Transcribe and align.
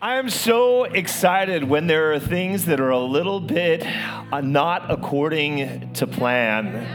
I 0.00 0.16
am 0.16 0.28
so 0.28 0.84
excited 0.84 1.64
when 1.64 1.86
there 1.86 2.12
are 2.12 2.20
things 2.20 2.66
that 2.66 2.80
are 2.80 2.90
a 2.90 3.00
little 3.00 3.40
bit 3.40 3.82
uh, 3.82 4.42
not 4.42 4.90
according 4.90 5.94
to 5.94 6.06
plan. 6.06 6.86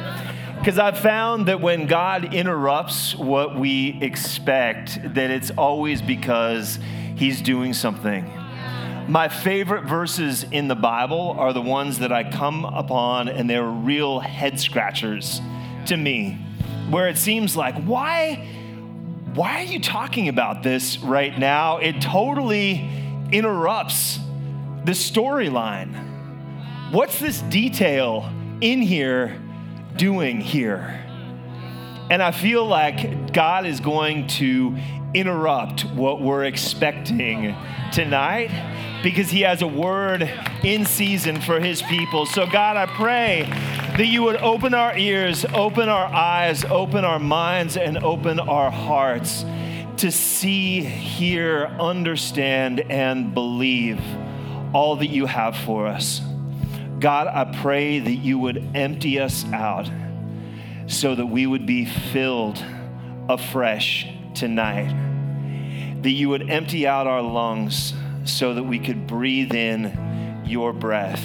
Because 0.59 0.77
I've 0.77 0.99
found 0.99 1.47
that 1.47 1.59
when 1.59 1.87
God 1.87 2.31
interrupts 2.31 3.15
what 3.15 3.59
we 3.59 3.97
expect, 4.03 4.99
that 5.15 5.31
it's 5.31 5.49
always 5.49 5.99
because 5.99 6.77
He's 7.15 7.41
doing 7.41 7.73
something. 7.73 8.31
My 9.07 9.29
favorite 9.29 9.85
verses 9.85 10.43
in 10.51 10.67
the 10.67 10.75
Bible 10.75 11.35
are 11.39 11.53
the 11.53 11.61
ones 11.61 11.97
that 11.99 12.11
I 12.11 12.29
come 12.29 12.65
upon, 12.65 13.29
and 13.29 13.49
they're 13.49 13.63
real 13.63 14.19
head 14.19 14.59
scratchers 14.59 15.41
to 15.87 15.97
me, 15.97 16.33
where 16.91 17.09
it 17.09 17.17
seems 17.17 17.57
like, 17.57 17.83
why? 17.83 18.47
Why 19.33 19.61
are 19.61 19.65
you 19.65 19.79
talking 19.79 20.27
about 20.27 20.61
this 20.61 20.99
right 20.99 21.37
now? 21.37 21.77
It 21.77 22.01
totally 22.01 22.89
interrupts 23.31 24.19
the 24.83 24.91
storyline. 24.91 26.91
What's 26.91 27.19
this 27.19 27.41
detail 27.43 28.29
in 28.59 28.81
here 28.81 29.41
doing 29.95 30.41
here? 30.41 31.05
And 32.09 32.21
I 32.21 32.31
feel 32.31 32.65
like 32.65 33.31
God 33.31 33.65
is 33.65 33.79
going 33.79 34.27
to 34.27 34.77
interrupt 35.13 35.85
what 35.85 36.21
we're 36.21 36.43
expecting 36.43 37.55
tonight 37.93 38.51
because 39.03 39.29
He 39.29 39.41
has 39.41 39.61
a 39.61 39.67
word 39.67 40.29
in 40.63 40.85
season 40.85 41.41
for 41.41 41.59
His 41.59 41.81
people. 41.81 42.25
So, 42.25 42.45
God, 42.45 42.77
I 42.77 42.85
pray 42.85 43.43
that 43.97 44.05
you 44.05 44.23
would 44.23 44.37
open 44.37 44.73
our 44.73 44.97
ears, 44.97 45.45
open 45.53 45.89
our 45.89 46.05
eyes, 46.05 46.63
open 46.65 47.03
our 47.03 47.19
minds, 47.19 47.77
and 47.77 47.97
open 47.97 48.39
our 48.39 48.71
hearts 48.71 49.45
to 49.97 50.11
see, 50.11 50.81
hear, 50.81 51.65
understand, 51.79 52.79
and 52.79 53.33
believe 53.33 54.01
all 54.73 54.95
that 54.95 55.07
you 55.07 55.25
have 55.25 55.55
for 55.55 55.87
us. 55.87 56.21
God, 56.99 57.27
I 57.27 57.51
pray 57.61 57.99
that 57.99 58.15
you 58.15 58.39
would 58.39 58.75
empty 58.75 59.19
us 59.19 59.45
out 59.51 59.89
so 60.87 61.15
that 61.15 61.25
we 61.25 61.45
would 61.47 61.65
be 61.65 61.85
filled 61.85 62.63
afresh 63.27 64.07
tonight. 64.33 64.93
That 66.03 66.11
you 66.11 66.29
would 66.29 66.49
empty 66.49 66.87
out 66.87 67.07
our 67.07 67.21
lungs 67.21 67.93
so 68.25 68.53
that 68.53 68.63
we 68.63 68.79
could 68.79 69.07
breathe 69.07 69.53
in 69.53 70.43
your 70.45 70.73
breath 70.73 71.23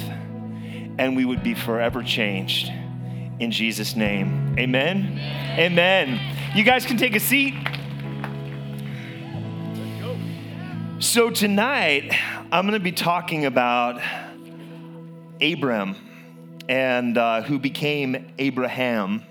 and 0.97 1.15
we 1.15 1.25
would 1.25 1.43
be 1.43 1.53
forever 1.53 2.03
changed. 2.03 2.71
In 3.39 3.51
Jesus' 3.51 3.95
name, 3.95 4.55
amen. 4.57 5.19
Amen. 5.59 6.19
You 6.55 6.63
guys 6.63 6.85
can 6.85 6.97
take 6.97 7.15
a 7.15 7.19
seat. 7.19 7.53
So, 10.99 11.29
tonight, 11.29 12.11
I'm 12.51 12.65
going 12.65 12.73
to 12.73 12.79
be 12.79 12.91
talking 12.91 13.45
about 13.45 14.01
Abram 15.39 15.95
and 16.67 17.15
uh, 17.17 17.43
who 17.43 17.59
became 17.59 18.33
Abraham. 18.39 19.23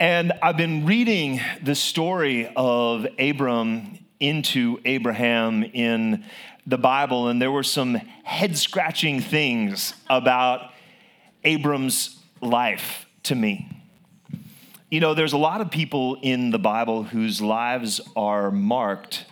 And 0.00 0.32
I've 0.42 0.56
been 0.56 0.84
reading 0.84 1.40
the 1.62 1.76
story 1.76 2.50
of 2.56 3.06
Abram 3.20 4.01
into 4.22 4.80
Abraham 4.84 5.64
in 5.64 6.24
the 6.64 6.78
Bible, 6.78 7.26
and 7.26 7.42
there 7.42 7.50
were 7.50 7.64
some 7.64 7.96
head 8.22 8.56
scratching 8.56 9.20
things 9.20 9.94
about 10.08 10.70
Abram's 11.42 12.20
life 12.40 13.06
to 13.24 13.34
me. 13.34 13.68
You 14.90 15.00
know, 15.00 15.14
there's 15.14 15.32
a 15.32 15.38
lot 15.38 15.60
of 15.60 15.72
people 15.72 16.18
in 16.22 16.50
the 16.50 16.58
Bible 16.58 17.02
whose 17.02 17.40
lives 17.40 18.00
are 18.14 18.52
marked. 18.52 19.24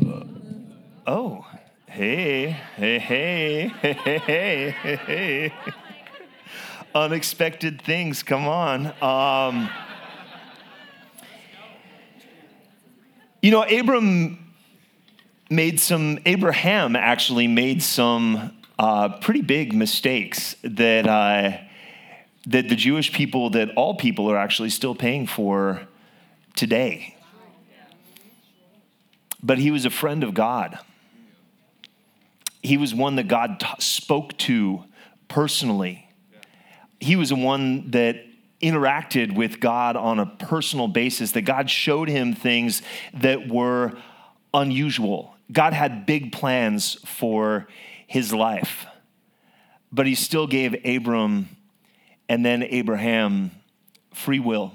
Uh, 0.00 0.22
oh, 1.06 1.46
hey, 1.86 2.50
hey, 2.76 2.98
hey, 3.00 3.72
hey, 3.80 3.92
hey, 3.94 4.70
hey, 4.70 4.96
hey. 4.96 5.52
Unexpected 6.94 7.82
things, 7.82 8.22
come 8.22 8.46
on. 8.46 8.86
Um, 9.02 9.68
you 13.42 13.50
know, 13.50 13.64
Abram 13.64 14.38
made 15.50 15.80
some, 15.80 16.20
Abraham 16.24 16.94
actually 16.94 17.48
made 17.48 17.82
some 17.82 18.56
uh, 18.78 19.08
pretty 19.18 19.42
big 19.42 19.74
mistakes 19.74 20.54
that, 20.62 21.08
uh, 21.08 21.58
that 22.46 22.68
the 22.68 22.76
Jewish 22.76 23.12
people, 23.12 23.50
that 23.50 23.70
all 23.74 23.96
people 23.96 24.30
are 24.30 24.36
actually 24.36 24.70
still 24.70 24.94
paying 24.94 25.26
for 25.26 25.82
today. 26.54 27.16
But 29.42 29.58
he 29.58 29.72
was 29.72 29.84
a 29.84 29.90
friend 29.90 30.22
of 30.22 30.34
God. 30.34 30.78
He 32.62 32.76
was 32.76 32.94
one 32.94 33.16
that 33.16 33.26
God 33.26 33.58
t- 33.58 33.66
spoke 33.80 34.36
to 34.38 34.84
personally. 35.26 36.08
He 37.00 37.16
was 37.16 37.30
the 37.30 37.36
one 37.36 37.90
that 37.90 38.24
interacted 38.62 39.34
with 39.34 39.60
God 39.60 39.96
on 39.96 40.18
a 40.18 40.26
personal 40.26 40.88
basis, 40.88 41.32
that 41.32 41.42
God 41.42 41.68
showed 41.68 42.08
him 42.08 42.34
things 42.34 42.82
that 43.12 43.48
were 43.48 43.92
unusual 44.54 45.32
God 45.52 45.74
had 45.74 46.06
big 46.06 46.32
plans 46.32 46.94
for 47.04 47.68
his 48.06 48.32
life, 48.32 48.86
but 49.90 50.06
he 50.06 50.14
still 50.14 50.46
gave 50.46 50.74
Abram 50.84 51.48
and 52.28 52.44
then 52.44 52.62
Abraham 52.62 53.50
free 54.14 54.40
will. 54.40 54.72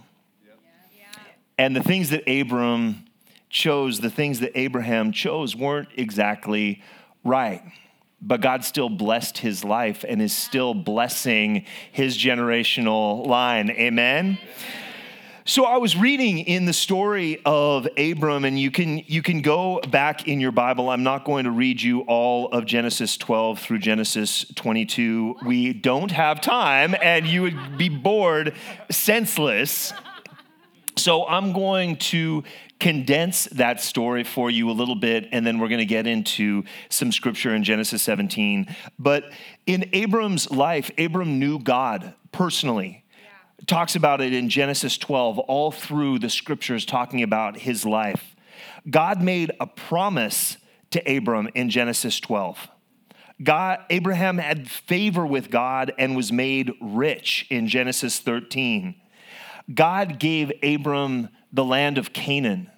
And 1.58 1.76
the 1.76 1.81
things 1.81 2.12
that 2.12 2.30
Abram 2.30 3.06
chose, 3.50 4.00
the 4.00 4.12
things 4.12 4.42
that 4.42 4.52
Abraham 4.56 5.12
chose, 5.12 5.56
weren't 5.56 5.90
exactly 5.96 6.84
right. 7.24 7.64
But 8.22 8.41
God 8.41 8.64
still 8.64 8.90
blessed 8.90 9.37
his 9.37 9.64
life 9.64 10.03
and 10.08 10.22
is 10.22 10.35
still 10.35 10.73
blessing 10.73 11.66
his 11.91 12.17
generational 12.17 13.25
line. 13.25 13.69
Amen? 13.69 14.40
So 15.49 15.64
I 15.64 15.78
was 15.78 15.96
reading 15.96 16.40
in 16.40 16.66
the 16.66 16.73
story 16.73 17.40
of 17.46 17.87
Abram, 17.97 18.43
and 18.43 18.59
you 18.59 18.69
can 18.69 18.97
you 19.08 19.22
can 19.22 19.41
go 19.41 19.79
back 19.79 20.28
in 20.28 20.41
your 20.41 20.52
Bible. 20.52 20.90
I'm 20.90 21.03
not 21.03 21.23
going 21.23 21.46
to 21.46 21.52
read 21.52 21.81
you 21.81 22.02
all 22.02 22.49
of 22.49 22.66
Genesis 22.66 23.16
12 23.16 23.58
through 23.58 23.79
Genesis 23.79 24.46
22. 24.55 25.37
We 25.46 25.72
don't 25.72 26.11
have 26.11 26.41
time, 26.41 26.97
and 27.02 27.25
you 27.25 27.43
would 27.43 27.78
be 27.78 27.87
bored 27.87 28.55
senseless. 28.91 29.93
So 30.97 31.25
I'm 31.25 31.53
going 31.53 31.96
to 31.96 32.43
condense 32.79 33.46
that 33.46 33.82
story 33.82 34.24
for 34.24 34.52
you 34.52 34.70
a 34.70 34.74
little 34.74 34.96
bit, 34.96 35.28
and 35.32 35.46
then 35.46 35.59
we're 35.59 35.68
going 35.68 35.79
to 35.79 35.85
get 35.85 36.08
into 36.08 36.64
some 36.90 37.12
scripture 37.12 37.53
in 37.56 37.64
Genesis 37.64 38.02
17. 38.03 38.68
But 39.00 39.26
in 39.66 39.90
Abram's 39.94 40.52
life, 40.52 40.91
Abram 40.97 41.40
knew 41.40 41.59
God 41.59 42.14
personally 42.32 43.03
talks 43.66 43.96
about 43.96 44.22
it 44.22 44.34
in 44.34 44.50
Genesis 44.50 44.97
12, 44.97 45.40
all 45.40 45.72
through 45.72 46.20
the 46.20 46.29
scriptures 46.29 46.85
talking 46.85 47.24
about 47.24 47.58
his 47.58 47.85
life. 47.85 48.35
God 48.90 49.22
made 49.22 49.52
a 49.59 49.66
promise 49.66 50.58
to 50.91 51.18
Abram 51.18 51.50
in 51.56 51.70
Genesis 51.70 52.20
12. 52.20 52.70
God, 53.44 53.80
Abraham 53.90 54.38
had 54.38 54.70
favor 54.70 55.26
with 55.26 55.50
God 55.50 55.94
and 55.97 56.16
was 56.16 56.32
made 56.32 56.73
rich 56.82 57.46
in 57.50 57.68
Genesis 57.68 58.20
13. 58.20 58.96
God 59.73 60.18
gave 60.18 60.52
Abram 60.64 61.30
the 61.52 61.64
land 61.64 61.97
of 61.97 62.14
Canaan, 62.14 62.70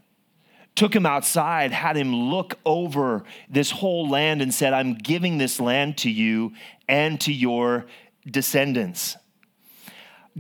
took 0.75 0.95
him 0.95 1.05
outside, 1.05 1.71
had 1.71 1.97
him 1.97 2.15
look 2.15 2.57
over 2.65 3.23
this 3.49 3.71
whole 3.71 4.07
land, 4.07 4.41
and 4.41 4.53
said, 4.53 4.73
I'm 4.73 4.93
giving 4.93 5.37
this 5.37 5.59
land 5.59 5.97
to 5.99 6.09
you 6.09 6.53
and 6.87 7.19
to 7.21 7.33
your 7.33 7.85
descendants. 8.25 9.17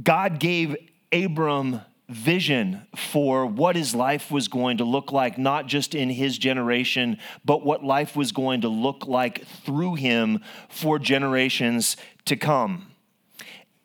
God 0.01 0.39
gave 0.39 0.75
Abram 1.11 1.81
vision 2.07 2.87
for 2.95 3.45
what 3.45 3.75
his 3.75 3.93
life 3.93 4.31
was 4.31 4.47
going 4.47 4.77
to 4.77 4.83
look 4.83 5.11
like, 5.11 5.37
not 5.37 5.67
just 5.67 5.93
in 5.93 6.09
his 6.09 6.37
generation, 6.37 7.17
but 7.45 7.63
what 7.63 7.83
life 7.83 8.15
was 8.15 8.31
going 8.31 8.61
to 8.61 8.67
look 8.67 9.05
like 9.05 9.45
through 9.45 9.95
him 9.95 10.39
for 10.69 10.97
generations 10.97 11.97
to 12.25 12.35
come. 12.35 12.87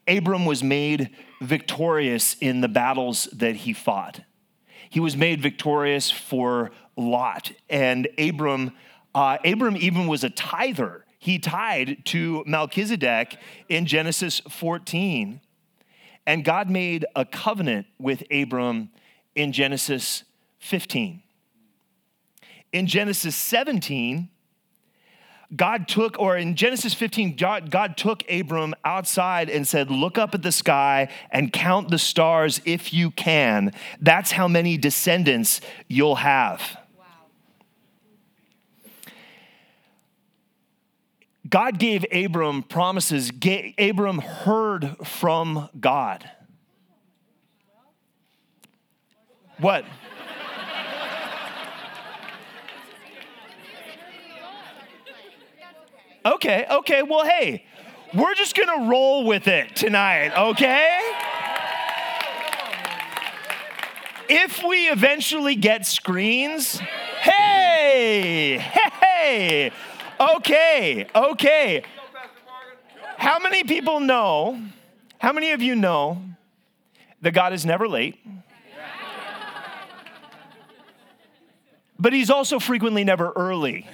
Abram 0.09 0.47
was 0.47 0.63
made 0.63 1.11
victorious 1.41 2.37
in 2.41 2.61
the 2.61 2.69
battles 2.69 3.29
that 3.33 3.57
he 3.57 3.73
fought. 3.73 4.21
He 4.95 5.01
was 5.01 5.17
made 5.17 5.43
victorious 5.43 6.09
for 6.09 6.71
Lot. 6.97 7.51
And 7.69 8.07
Abram, 8.17 8.71
uh, 9.13 9.39
Abram 9.45 9.77
even 9.77 10.07
was 10.07 10.23
a 10.23 10.31
tither. 10.31 11.05
He 11.19 11.41
tied 11.41 12.05
to 12.05 12.45
Melchizedek 12.47 13.37
in 13.69 13.87
Genesis 13.87 14.39
14. 14.49 15.41
And 16.29 16.45
God 16.45 16.71
made 16.71 17.07
a 17.17 17.25
covenant 17.25 17.89
with 17.99 18.23
Abram 18.31 18.91
in 19.35 19.51
Genesis 19.51 20.23
15. 20.61 21.21
In 22.73 22.87
Genesis 22.87 23.35
17, 23.35 24.29
God 25.55 25.89
took, 25.89 26.19
or 26.19 26.37
in 26.37 26.57
Genesis 26.57 26.95
15, 26.95 27.37
God, 27.37 27.97
took 27.97 28.23
Abram 28.31 28.75
outside 28.85 29.51
and 29.51 29.67
said, 29.67 29.91
Look 29.91 30.19
up 30.19 30.35
at 30.35 30.43
the 30.43 30.53
sky 30.53 31.09
and 31.31 31.53
count 31.53 31.91
the 31.91 31.99
stars 31.99 32.61
if 32.65 32.93
you 32.93 33.11
can. 33.11 33.73
That's 34.01 34.33
how 34.33 34.49
many 34.49 34.77
descendants 34.77 35.61
you'll 35.89 36.17
have. 36.17 36.79
God 41.49 41.79
gave 41.79 42.05
Abram 42.11 42.63
promises. 42.63 43.31
Abram 43.79 44.19
heard 44.19 44.97
from 45.07 45.69
God. 45.79 46.29
What? 49.59 49.85
Okay, 56.25 56.67
okay, 56.71 57.03
well, 57.03 57.25
hey, 57.27 57.65
we're 58.15 58.35
just 58.35 58.57
gonna 58.57 58.89
roll 58.89 59.25
with 59.25 59.47
it 59.47 59.77
tonight, 59.77 60.33
okay? 60.51 60.99
If 64.29 64.65
we 64.65 64.89
eventually 64.89 65.55
get 65.55 65.85
screens, 65.85 66.79
hey, 67.21 68.59
hey, 68.59 69.71
Okay, 70.21 71.07
okay. 71.15 71.83
How 73.17 73.39
many 73.39 73.65
people 73.65 74.01
know, 74.01 74.61
how 75.19 75.33
many 75.33 75.53
of 75.53 75.63
you 75.63 75.75
know 75.75 76.23
that 77.21 77.33
God 77.33 77.53
is 77.53 77.67
never 77.67 77.89
late? 77.89 78.17
But 81.99 82.13
he's 82.13 82.31
also 82.31 82.59
frequently 82.59 83.05
never 83.05 83.33
early. 83.35 83.87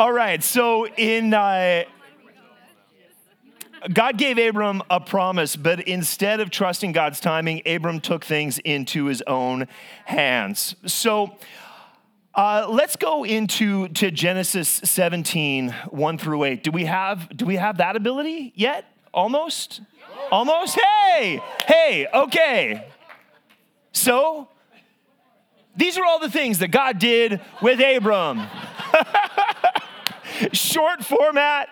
All 0.00 0.12
right, 0.12 0.44
so 0.44 0.86
in 0.86 1.34
uh, 1.34 1.82
God 3.92 4.16
gave 4.16 4.38
Abram 4.38 4.80
a 4.88 5.00
promise, 5.00 5.56
but 5.56 5.80
instead 5.80 6.38
of 6.38 6.50
trusting 6.50 6.92
God's 6.92 7.18
timing, 7.18 7.62
Abram 7.66 7.98
took 7.98 8.24
things 8.24 8.60
into 8.60 9.06
his 9.06 9.22
own 9.22 9.66
hands. 10.04 10.76
So 10.86 11.36
uh, 12.32 12.68
let's 12.70 12.94
go 12.94 13.24
into 13.24 13.88
to 13.88 14.12
Genesis 14.12 14.68
17, 14.68 15.70
1 15.90 16.18
through 16.18 16.44
8. 16.44 16.62
Do 16.62 16.70
we 16.70 16.84
have 16.84 17.36
do 17.36 17.44
we 17.44 17.56
have 17.56 17.78
that 17.78 17.96
ability 17.96 18.52
yet? 18.54 18.84
Almost? 19.12 19.80
Almost? 20.30 20.78
Hey! 20.78 21.40
Hey, 21.66 22.06
okay. 22.14 22.86
So 23.90 24.48
these 25.76 25.98
are 25.98 26.04
all 26.04 26.20
the 26.20 26.30
things 26.30 26.60
that 26.60 26.68
God 26.68 27.00
did 27.00 27.40
with 27.60 27.80
Abram. 27.80 28.46
Short 30.52 31.04
format 31.04 31.68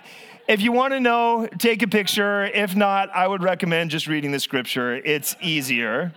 if 0.49 0.61
you 0.61 0.71
want 0.71 0.93
to 0.93 1.01
know, 1.01 1.49
take 1.59 1.83
a 1.83 1.89
picture. 1.89 2.45
If 2.45 2.77
not, 2.77 3.11
I 3.15 3.27
would 3.27 3.43
recommend 3.43 3.91
just 3.91 4.07
reading 4.07 4.31
the 4.31 4.39
scripture. 4.39 4.95
It's 4.95 5.35
easier. 5.41 6.13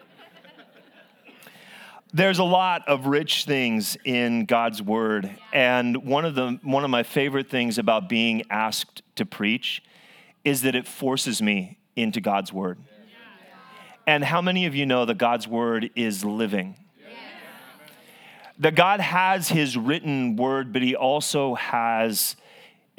There's 2.14 2.40
a 2.40 2.44
lot 2.44 2.88
of 2.88 3.08
rich 3.08 3.46
things 3.46 3.98
in 4.04 4.46
God's 4.46 4.82
word, 4.82 5.30
and 5.54 6.06
one 6.06 6.26
of 6.26 6.34
the 6.34 6.60
one 6.64 6.84
of 6.84 6.90
my 6.90 7.04
favorite 7.04 7.50
things 7.50 7.78
about 7.78 8.10
being 8.10 8.44
asked 8.50 9.04
to 9.16 9.26
preach 9.26 9.84
is 10.44 10.64
that 10.64 10.74
it 10.74 10.88
forces 10.88 11.40
me 11.40 11.78
into 11.96 12.20
God's 12.20 12.52
word. 12.52 12.80
And 14.08 14.24
how 14.24 14.42
many 14.42 14.66
of 14.66 14.74
you 14.74 14.88
know 14.88 15.06
that 15.06 15.20
God's 15.20 15.48
word 15.48 15.92
is 15.96 16.26
living? 16.26 16.79
That 18.60 18.76
God 18.76 19.00
has 19.00 19.50
his 19.50 19.78
written 19.78 20.36
word, 20.36 20.74
but 20.74 20.82
he 20.82 20.96
also 20.96 21.56
has 21.56 22.36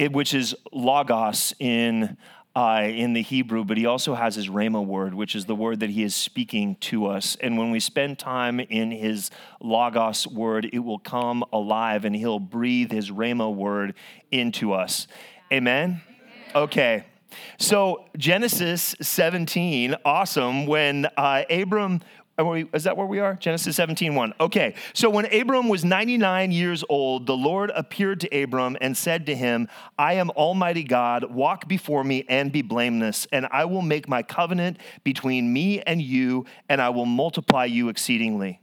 it, 0.01 0.13
which 0.13 0.33
is 0.33 0.55
logos 0.73 1.55
in, 1.59 2.17
uh, 2.57 2.85
in 2.87 3.13
the 3.13 3.21
Hebrew, 3.21 3.65
but 3.67 3.77
he 3.77 3.85
also 3.85 4.15
has 4.15 4.35
his 4.35 4.49
rhema 4.49 4.85
word, 4.85 5.13
which 5.13 5.35
is 5.35 5.45
the 5.45 5.55
word 5.55 5.81
that 5.81 5.91
he 5.91 6.03
is 6.03 6.15
speaking 6.15 6.77
to 6.77 7.05
us. 7.05 7.37
And 7.43 7.59
when 7.59 7.71
we 7.71 7.81
spend 7.81 8.19
time 8.19 8.61
in 8.61 8.91
his 8.93 9.31
logos 9.61 10.27
word, 10.27 10.71
it 10.73 10.79
will 10.79 10.99
come 10.99 11.45
alive 11.53 12.07
and 12.07 12.17
he'll 12.17 12.39
breathe 12.39 12.91
his 12.91 13.11
rhema 13.11 13.55
word 13.55 13.93
into 14.31 14.73
us. 14.73 15.07
Amen? 15.53 16.01
Okay. 16.55 17.05
So, 17.59 18.07
Genesis 18.17 18.95
17, 19.03 19.97
awesome. 20.05 20.67
When 20.67 21.07
uh, 21.17 21.45
Abram 21.51 22.01
is 22.73 22.85
that 22.85 22.97
where 22.97 23.07
we 23.07 23.19
are? 23.19 23.35
Genesis 23.35 23.77
17, 23.77 24.15
1. 24.15 24.35
Okay. 24.41 24.75
So 24.95 25.11
when 25.11 25.33
Abram 25.33 25.69
was 25.69 25.85
99 25.85 26.53
years 26.53 26.85
old, 26.89 27.27
the 27.27 27.37
Lord 27.37 27.71
appeared 27.75 28.21
to 28.21 28.43
Abram 28.43 28.77
and 28.81 28.97
said 28.97 29.27
to 29.27 29.35
him, 29.35 29.69
I 29.99 30.15
am 30.15 30.31
Almighty 30.31 30.85
God. 30.85 31.33
Walk 31.33 31.69
before 31.69 32.05
me 32.05 32.25
and 32.29 32.53
be 32.53 32.63
blameless, 32.63 33.27
and 33.33 33.47
I 33.51 33.65
will 33.65 33.83
make 33.83 34.09
my 34.09 34.23
covenant 34.23 34.79
between 35.05 35.53
me 35.53 35.81
and 35.83 36.01
you, 36.01 36.47
and 36.69 36.81
I 36.81 36.91
will 36.91 37.07
multiply 37.07 37.65
you 37.65 37.89
exceedingly. 37.89 38.61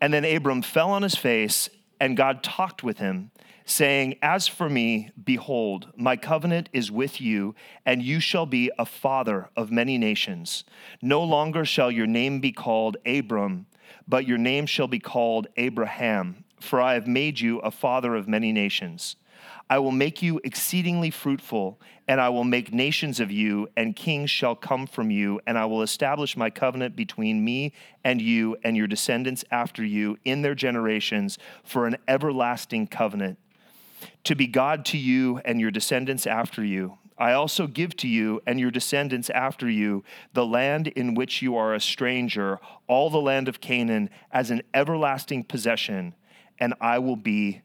And 0.00 0.12
then 0.12 0.24
Abram 0.24 0.62
fell 0.62 0.90
on 0.90 1.02
his 1.02 1.14
face, 1.14 1.68
and 2.00 2.16
God 2.16 2.42
talked 2.42 2.82
with 2.82 2.98
him 2.98 3.30
saying, 3.66 4.16
As 4.22 4.46
for 4.46 4.70
me, 4.70 5.10
behold, 5.22 5.92
my 5.96 6.16
covenant 6.16 6.70
is 6.72 6.90
with 6.90 7.20
you, 7.20 7.54
and 7.84 8.02
you 8.02 8.20
shall 8.20 8.46
be 8.46 8.70
a 8.78 8.86
father 8.86 9.50
of 9.56 9.72
many 9.72 9.98
nations. 9.98 10.64
No 11.02 11.22
longer 11.22 11.64
shall 11.64 11.90
your 11.90 12.06
name 12.06 12.40
be 12.40 12.52
called 12.52 12.96
Abram, 13.04 13.66
but 14.08 14.26
your 14.26 14.38
name 14.38 14.66
shall 14.66 14.86
be 14.86 15.00
called 15.00 15.48
Abraham, 15.56 16.44
for 16.60 16.80
I 16.80 16.94
have 16.94 17.08
made 17.08 17.40
you 17.40 17.58
a 17.58 17.72
father 17.72 18.14
of 18.14 18.28
many 18.28 18.52
nations. 18.52 19.16
I 19.68 19.80
will 19.80 19.92
make 19.92 20.22
you 20.22 20.40
exceedingly 20.44 21.10
fruitful, 21.10 21.80
and 22.06 22.20
I 22.20 22.28
will 22.28 22.44
make 22.44 22.72
nations 22.72 23.18
of 23.18 23.32
you, 23.32 23.68
and 23.76 23.96
kings 23.96 24.30
shall 24.30 24.54
come 24.54 24.86
from 24.86 25.10
you, 25.10 25.40
and 25.44 25.58
I 25.58 25.64
will 25.64 25.82
establish 25.82 26.36
my 26.36 26.50
covenant 26.50 26.94
between 26.94 27.44
me 27.44 27.72
and 28.04 28.22
you 28.22 28.56
and 28.62 28.76
your 28.76 28.86
descendants 28.86 29.44
after 29.50 29.84
you 29.84 30.18
in 30.24 30.42
their 30.42 30.54
generations 30.54 31.36
for 31.64 31.86
an 31.86 31.96
everlasting 32.06 32.86
covenant 32.86 33.38
to 34.24 34.34
be 34.34 34.46
God 34.46 34.84
to 34.86 34.98
you 34.98 35.40
and 35.44 35.60
your 35.60 35.70
descendants 35.70 36.26
after 36.26 36.64
you. 36.64 36.98
I 37.18 37.32
also 37.32 37.66
give 37.66 37.96
to 37.96 38.08
you 38.08 38.42
and 38.46 38.60
your 38.60 38.70
descendants 38.70 39.30
after 39.30 39.70
you 39.70 40.04
the 40.34 40.44
land 40.44 40.88
in 40.88 41.14
which 41.14 41.40
you 41.40 41.56
are 41.56 41.74
a 41.74 41.80
stranger, 41.80 42.60
all 42.86 43.08
the 43.08 43.20
land 43.20 43.48
of 43.48 43.60
Canaan, 43.60 44.10
as 44.30 44.50
an 44.50 44.62
everlasting 44.74 45.44
possession, 45.44 46.14
and 46.58 46.74
I 46.80 46.98
will 46.98 47.16
be 47.16 47.62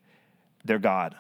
their 0.64 0.80
God. 0.80 1.16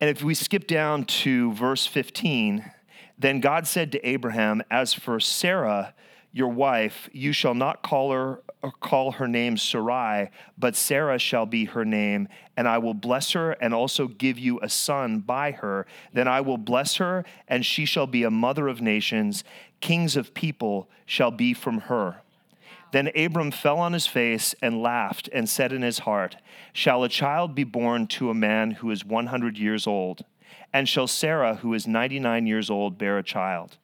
And 0.00 0.10
if 0.10 0.22
we 0.22 0.34
skip 0.34 0.66
down 0.66 1.04
to 1.04 1.52
verse 1.52 1.86
15, 1.86 2.70
then 3.18 3.40
God 3.40 3.66
said 3.66 3.92
to 3.92 4.06
Abraham, 4.06 4.62
As 4.70 4.92
for 4.92 5.20
Sarah, 5.20 5.94
your 6.32 6.48
wife, 6.48 7.08
you 7.12 7.32
shall 7.32 7.54
not 7.54 7.82
call 7.82 8.10
her 8.12 8.42
call 8.80 9.12
her 9.12 9.26
name 9.26 9.56
Sarai, 9.56 10.30
but 10.56 10.76
Sarah 10.76 11.18
shall 11.18 11.46
be 11.46 11.64
her 11.64 11.84
name, 11.84 12.28
and 12.56 12.68
I 12.68 12.78
will 12.78 12.94
bless 12.94 13.32
her 13.32 13.52
and 13.52 13.74
also 13.74 14.06
give 14.06 14.38
you 14.38 14.60
a 14.60 14.68
son 14.68 15.18
by 15.18 15.50
her. 15.50 15.84
Then 16.12 16.28
I 16.28 16.42
will 16.42 16.58
bless 16.58 16.96
her, 16.96 17.24
and 17.48 17.66
she 17.66 17.84
shall 17.84 18.06
be 18.06 18.22
a 18.22 18.30
mother 18.30 18.68
of 18.68 18.80
nations. 18.80 19.42
Kings 19.80 20.16
of 20.16 20.32
people 20.32 20.88
shall 21.06 21.32
be 21.32 21.54
from 21.54 21.80
her. 21.80 22.18
Then 22.92 23.10
Abram 23.16 23.50
fell 23.50 23.78
on 23.78 23.94
his 23.94 24.06
face 24.06 24.54
and 24.62 24.82
laughed 24.82 25.28
and 25.32 25.48
said 25.48 25.72
in 25.72 25.82
his 25.82 26.00
heart, 26.00 26.36
Shall 26.72 27.02
a 27.02 27.08
child 27.08 27.54
be 27.54 27.64
born 27.64 28.06
to 28.08 28.30
a 28.30 28.34
man 28.34 28.72
who 28.72 28.90
is 28.90 29.04
100 29.04 29.58
years 29.58 29.86
old? 29.86 30.24
And 30.72 30.88
shall 30.88 31.06
Sarah, 31.06 31.56
who 31.56 31.74
is 31.74 31.86
99 31.86 32.46
years 32.46 32.70
old, 32.70 32.98
bear 32.98 33.18
a 33.18 33.22
child? 33.22 33.78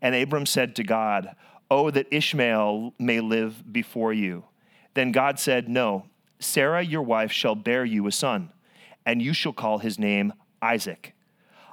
And 0.00 0.14
Abram 0.14 0.46
said 0.46 0.74
to 0.76 0.82
God, 0.82 1.36
Oh, 1.70 1.90
that 1.90 2.06
Ishmael 2.10 2.94
may 2.98 3.20
live 3.20 3.72
before 3.72 4.12
you. 4.12 4.44
Then 4.94 5.12
God 5.12 5.38
said, 5.38 5.68
No, 5.68 6.06
Sarah, 6.38 6.82
your 6.82 7.02
wife, 7.02 7.32
shall 7.32 7.54
bear 7.54 7.84
you 7.84 8.06
a 8.06 8.12
son, 8.12 8.50
and 9.04 9.22
you 9.22 9.32
shall 9.32 9.52
call 9.52 9.78
his 9.78 9.98
name 9.98 10.32
Isaac. 10.60 11.14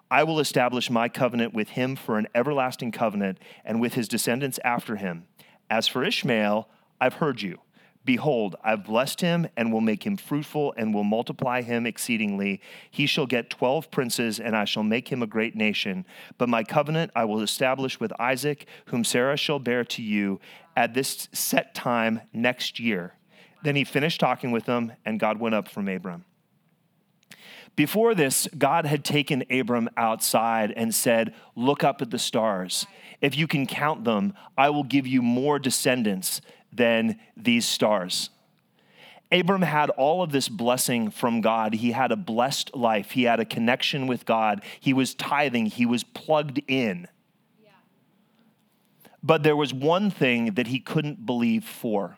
I 0.10 0.24
will 0.24 0.40
establish 0.40 0.90
my 0.90 1.08
covenant 1.08 1.54
with 1.54 1.70
him 1.70 1.96
for 1.96 2.18
an 2.18 2.28
everlasting 2.36 2.92
covenant, 2.92 3.38
and 3.64 3.80
with 3.80 3.94
his 3.94 4.08
descendants 4.08 4.60
after 4.64 4.98
him. 4.98 5.26
As 5.70 5.88
for 5.88 6.04
Ishmael, 6.04 6.68
I've 7.00 7.16
heard 7.16 7.42
you. 7.42 7.60
Behold, 8.03 8.55
I've 8.63 8.84
blessed 8.84 9.22
him 9.22 9.48
and 9.55 9.72
will 9.72 9.81
make 9.81 10.05
him 10.05 10.17
fruitful 10.17 10.74
and 10.75 10.93
will 10.93 11.03
multiply 11.03 11.62
him 11.62 11.86
exceedingly. 11.86 12.60
He 12.89 13.05
shall 13.05 13.27
get 13.27 13.51
twelve 13.51 13.91
princes, 13.91 14.39
and 14.39 14.55
I 14.55 14.65
shall 14.65 14.84
make 14.84 15.10
him 15.10 15.22
a 15.22 15.27
great 15.27 15.55
nation. 15.55 16.05
But 16.39 16.50
my 16.50 16.63
covenant 16.63 17.12
I 17.15 17.25
will 17.25 17.41
establish 17.41 18.00
with 18.00 18.12
Isaac, 18.20 18.65
whom 18.86 19.03
Sarah 19.03 19.38
shall 19.38 19.60
bear 19.60 19.84
to 19.86 20.01
you 20.01 20.39
at 20.75 20.96
this 20.96 21.29
set 21.31 21.75
time 21.75 22.22
next 22.34 22.79
year. 22.79 23.13
Then 23.63 23.75
he 23.75 23.84
finished 23.84 24.20
talking 24.20 24.51
with 24.51 24.65
them, 24.65 24.93
and 25.05 25.20
God 25.20 25.39
went 25.39 25.53
up 25.53 25.67
from 25.67 25.88
Abram. 25.88 26.25
Before 27.75 28.13
this, 28.15 28.48
God 28.58 28.86
had 28.86 29.05
taken 29.05 29.43
Abram 29.50 29.89
outside 29.96 30.74
and 30.75 30.93
said, 30.93 31.34
Look 31.55 31.84
up 31.84 32.01
at 32.01 32.10
the 32.10 32.20
stars. 32.20 32.86
If 33.22 33.38
you 33.38 33.48
can 33.48 33.65
count 33.65 34.03
them, 34.03 34.34
I 34.58 34.72
will 34.72 34.84
give 34.84 35.08
you 35.08 35.22
more 35.22 35.60
descendants 35.60 36.41
than 36.72 37.20
these 37.36 37.66
stars. 37.66 38.30
Abram 39.32 39.62
had 39.62 39.90
all 39.92 40.22
of 40.22 40.32
this 40.32 40.50
blessing 40.50 41.10
from 41.10 41.40
God. 41.40 41.75
He 41.75 41.92
had 41.92 42.12
a 42.12 42.18
blessed 42.18 42.75
life. 42.75 43.12
He 43.12 43.24
had 43.24 43.40
a 43.40 43.46
connection 43.46 44.06
with 44.06 44.25
God. 44.25 44.62
He 44.80 44.94
was 44.94 45.13
tithing. 45.13 45.68
He 45.68 45.86
was 45.86 46.04
plugged 46.04 46.62
in. 46.68 47.08
But 49.24 49.44
there 49.44 49.56
was 49.56 49.74
one 49.74 50.10
thing 50.10 50.56
that 50.56 50.68
he 50.68 50.80
couldn't 50.80 51.25
believe 51.25 51.63
for. 51.63 52.18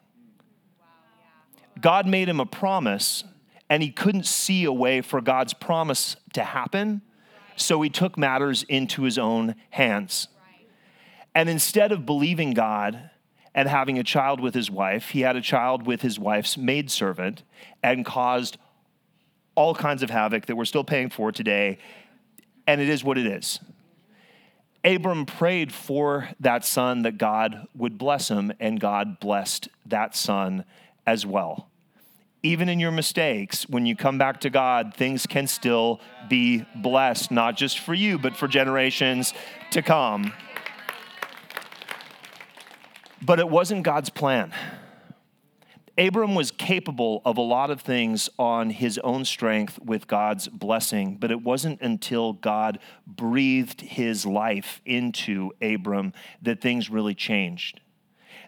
God 1.80 2.08
made 2.08 2.30
him 2.30 2.40
a 2.40 2.46
promise, 2.46 3.24
and 3.70 3.84
he 3.84 3.92
couldn't 3.92 4.26
see 4.26 4.64
a 4.64 4.72
way 4.72 5.02
for 5.02 5.22
God's 5.22 5.54
promise 5.54 6.16
to 6.34 6.44
happen. 6.44 7.02
So 7.56 7.82
he 7.82 7.90
took 7.90 8.18
matters 8.18 8.64
into 8.64 9.04
his 9.04 9.18
own 9.18 9.56
hands. 9.70 10.30
And 11.36 11.50
instead 11.50 11.92
of 11.92 12.06
believing 12.06 12.54
God, 12.54 13.10
and 13.56 13.70
having 13.70 14.00
a 14.00 14.04
child 14.04 14.40
with 14.40 14.54
his 14.54 14.72
wife. 14.72 15.10
He 15.10 15.22
had 15.22 15.36
a 15.36 15.42
child 15.42 15.86
with 15.86 16.02
his 16.02 16.20
wife's 16.20 16.58
maidservant 16.58 17.44
and 17.82 18.06
caused 18.06 18.58
all 19.56 19.76
kinds 19.76 20.02
of 20.02 20.10
havoc 20.10 20.48
that 20.48 20.56
we're 20.56 20.66
still 20.66 20.84
paying 20.84 21.10
for 21.10 21.32
today. 21.32 21.78
And 22.66 22.82
it 22.82 22.90
is 22.90 23.04
what 23.04 23.18
it 23.18 23.28
is. 23.28 23.60
Abram 24.86 25.26
prayed 25.26 25.72
for 25.72 26.30
that 26.40 26.66
son 26.66 27.04
that 27.04 27.18
God 27.18 27.68
would 27.74 27.98
bless 27.98 28.30
him, 28.30 28.52
and 28.60 28.80
God 28.80 29.20
blessed 29.20 29.70
that 29.86 30.14
son 30.16 30.66
as 31.06 31.26
well. 31.26 31.70
Even 32.42 32.68
in 32.68 32.82
your 32.82 32.92
mistakes, 32.92 33.64
when 33.70 33.86
you 33.86 33.96
come 33.96 34.18
back 34.18 34.42
to 34.42 34.50
God, 34.50 34.94
things 34.94 35.26
can 35.26 35.48
still 35.48 36.02
be 36.28 36.66
blessed, 36.76 37.32
not 37.32 37.56
just 37.56 37.80
for 37.80 37.94
you, 37.94 38.20
but 38.20 38.36
for 38.36 38.50
generations 38.50 39.34
to 39.72 39.82
come. 39.82 40.34
But 43.26 43.40
it 43.40 43.50
wasn't 43.50 43.84
God's 43.84 44.10
plan. 44.10 44.54
Abram 45.98 46.34
was 46.34 46.50
capable 46.50 47.22
of 47.24 47.38
a 47.38 47.42
lot 47.42 47.70
of 47.70 47.80
things 47.80 48.28
on 48.40 48.72
his 48.72 48.98
own 49.04 49.26
strength 49.26 49.80
with 49.80 50.08
God's 50.08 50.48
blessing, 50.48 51.18
but 51.18 51.30
it 51.30 51.44
wasn't 51.44 51.80
until 51.82 52.34
God 52.34 52.80
breathed 53.06 53.82
his 53.82 54.26
life 54.26 54.82
into 54.86 55.52
Abram 55.62 56.14
that 56.42 56.62
things 56.62 56.90
really 56.90 57.14
changed. 57.14 57.80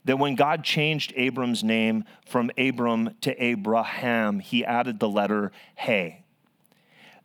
That 0.06 0.18
when 0.18 0.36
God 0.36 0.64
changed 0.64 1.14
Abram's 1.16 1.64
name 1.64 2.04
from 2.26 2.50
Abram 2.58 3.12
to 3.22 3.44
Abraham, 3.44 4.40
he 4.40 4.66
added 4.66 5.00
the 5.00 5.10
letter 5.10 5.52
Hey. 5.76 6.24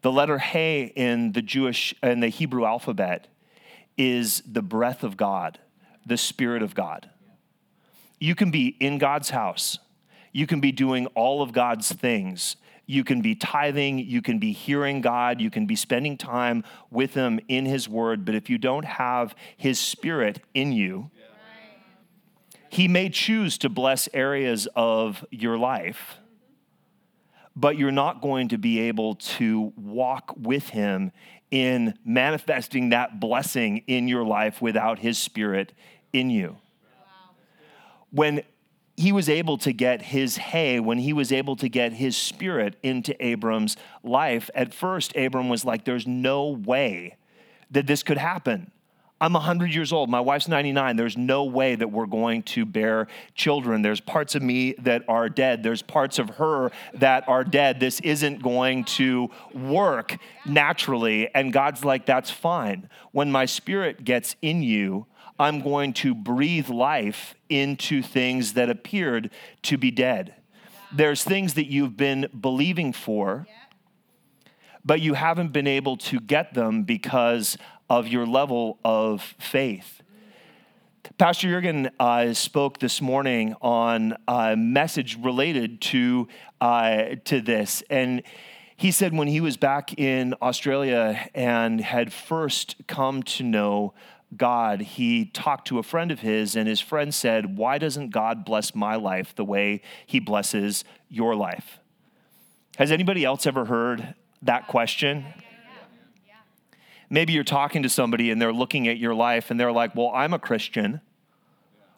The 0.03 0.13
letter 0.13 0.39
Hey 0.39 0.93
in 0.97 1.33
the 1.33 1.43
Jewish 1.43 1.95
and 2.03 2.23
the 2.23 2.29
Hebrew 2.29 2.65
alphabet 2.65 3.27
is 3.97 4.43
the 4.47 4.63
breath 4.63 5.03
of 5.03 5.17
God, 5.17 5.59
the 6.07 6.17
Spirit 6.17 6.63
of 6.63 6.75
God 6.75 7.11
you 8.21 8.35
can 8.35 8.51
be 8.51 8.77
in 8.79 8.99
God's 8.99 9.31
house. 9.31 9.79
You 10.33 10.47
can 10.47 10.61
be 10.61 10.71
doing 10.71 11.07
all 11.07 11.43
of 11.43 11.53
God's 11.53 11.91
things. 11.91 12.57
You 12.87 13.03
can 13.03 13.23
be 13.23 13.35
tithing. 13.35 13.99
You 13.99 14.21
can 14.21 14.39
be 14.39 14.53
hearing 14.53 15.01
God. 15.01 15.41
You 15.41 15.51
can 15.51 15.67
be 15.67 15.75
spending 15.75 16.17
time 16.17 16.63
with 16.91 17.15
Him 17.15 17.41
in 17.49 17.65
His 17.65 17.89
Word. 17.89 18.25
But 18.25 18.35
if 18.35 18.51
you 18.51 18.59
don't 18.59 18.85
have 18.85 19.35
His 19.57 19.81
Spirit 19.81 20.41
in 20.55 20.73
you, 20.73 21.11
He 22.69 22.87
may 22.87 23.09
choose 23.09 23.59
to 23.59 23.69
bless 23.69 24.09
areas 24.13 24.69
of 24.77 25.25
your 25.31 25.57
life, 25.57 26.19
but 27.57 27.79
you're 27.79 27.91
not 27.91 28.21
going 28.21 28.49
to 28.49 28.59
be 28.59 28.81
able 28.81 29.15
to 29.15 29.73
walk 29.77 30.35
with 30.37 30.69
Him 30.69 31.11
in 31.51 31.95
manifesting 32.05 32.91
that 32.91 33.19
blessing 33.19 33.79
in 33.87 34.09
your 34.09 34.25
life 34.25 34.61
without 34.61 34.99
His 34.99 35.19
Spirit 35.19 35.73
in 36.13 36.29
you 36.29 36.59
when 38.11 38.43
he 38.97 39.13
was 39.13 39.29
able 39.29 39.57
to 39.59 39.73
get 39.73 40.03
his 40.03 40.37
Hey, 40.37 40.79
when 40.79 40.99
he 40.99 41.13
was 41.13 41.33
able 41.33 41.57
to 41.57 41.69
get 41.69 41.95
his 41.95 42.17
spirit 42.17 42.77
into 42.83 43.15
Abram's 43.25 43.77
life, 44.03 44.51
at 44.55 44.75
first, 44.75 45.17
Abram 45.17 45.49
was 45.49 45.65
like, 45.65 45.85
There's 45.85 46.07
no 46.07 46.49
way 46.49 47.17
that 47.71 47.87
this 47.87 48.03
could 48.03 48.19
happen. 48.19 48.71
I'm 49.23 49.35
100 49.35 49.75
years 49.75 49.93
old. 49.93 50.09
My 50.09 50.21
wife's 50.21 50.49
99. 50.49 50.97
There's 50.97 51.19
no 51.19 51.45
way 51.45 51.75
that 51.75 51.89
we're 51.89 52.07
going 52.07 52.43
to 52.45 52.65
bear 52.65 53.07
children. 53.35 53.83
There's 53.83 54.01
parts 54.01 54.35
of 54.35 54.43
me 54.43 54.75
that 54.79 55.05
are 55.09 55.29
dead. 55.29 55.63
There's 55.63 55.83
parts 55.83 56.19
of 56.19 56.31
her 56.37 56.73
that 56.95 57.29
are 57.29 57.45
dead. 57.45 57.81
This 57.81 58.01
isn't 58.01 58.43
going 58.43 58.85
to 58.85 59.29
work 59.55 60.17
naturally. 60.47 61.29
And 61.35 61.53
God's 61.53 61.85
like, 61.85 62.07
that's 62.07 62.31
fine. 62.31 62.89
When 63.13 63.31
my 63.31 63.45
spirit 63.45 64.05
gets 64.05 64.37
in 64.41 64.63
you, 64.63 65.05
I'm 65.41 65.63
going 65.63 65.95
to 65.95 66.15
breathe 66.15 66.69
life 66.69 67.35
into 67.49 68.03
things 68.03 68.53
that 68.53 68.69
appeared 68.69 69.31
to 69.63 69.79
be 69.79 69.91
dead. 69.91 70.35
There's 70.93 71.25
things 71.25 71.55
that 71.55 71.65
you've 71.65 71.97
been 71.97 72.29
believing 72.39 72.93
for, 72.93 73.47
but 74.85 75.01
you 75.01 75.15
haven't 75.15 75.55
been 75.55 75.67
able 75.67 75.97
to 75.97 76.21
get 76.21 76.53
them 76.53 76.83
because 76.83 77.57
of 77.89 78.07
your 78.07 78.27
level 78.27 78.79
of 78.85 79.23
faith. 79.39 80.03
Pastor 81.17 81.49
Jurgen 81.49 81.89
uh, 81.99 82.35
spoke 82.35 82.79
this 82.79 83.01
morning 83.01 83.55
on 83.63 84.19
a 84.29 84.55
message 84.57 85.17
related 85.19 85.81
to, 85.81 86.29
uh, 86.61 87.17
to 87.25 87.41
this. 87.41 87.83
And 87.89 88.23
he 88.77 88.91
said 88.91 89.15
when 89.15 89.29
he 89.29 89.41
was 89.41 89.57
back 89.57 89.99
in 89.99 90.35
Australia 90.43 91.31
and 91.35 91.81
had 91.81 92.13
first 92.13 92.77
come 92.87 93.23
to 93.23 93.43
know 93.43 93.95
God, 94.37 94.81
he 94.81 95.25
talked 95.27 95.67
to 95.69 95.79
a 95.79 95.83
friend 95.83 96.11
of 96.11 96.21
his, 96.21 96.55
and 96.55 96.69
his 96.69 96.81
friend 96.81 97.13
said, 97.13 97.57
Why 97.57 97.79
doesn't 97.79 98.11
God 98.11 98.45
bless 98.45 98.75
my 98.75 98.95
life 98.95 99.35
the 99.35 99.45
way 99.45 99.83
he 100.07 100.21
blesses 100.21 100.85
your 101.09 101.35
life? 101.35 101.79
Has 102.77 102.93
anybody 102.93 103.25
else 103.25 103.47
ever 103.47 103.65
heard 103.65 104.15
that 104.43 104.69
question? 104.69 105.27
Maybe 107.13 107.33
you're 107.33 107.43
talking 107.43 107.83
to 107.83 107.89
somebody 107.89 108.31
and 108.31 108.41
they're 108.41 108.53
looking 108.53 108.87
at 108.87 108.99
your 108.99 109.15
life 109.15 109.51
and 109.51 109.59
they're 109.59 109.73
like, 109.73 109.97
Well, 109.97 110.13
I'm 110.15 110.33
a 110.33 110.39
Christian. 110.39 111.01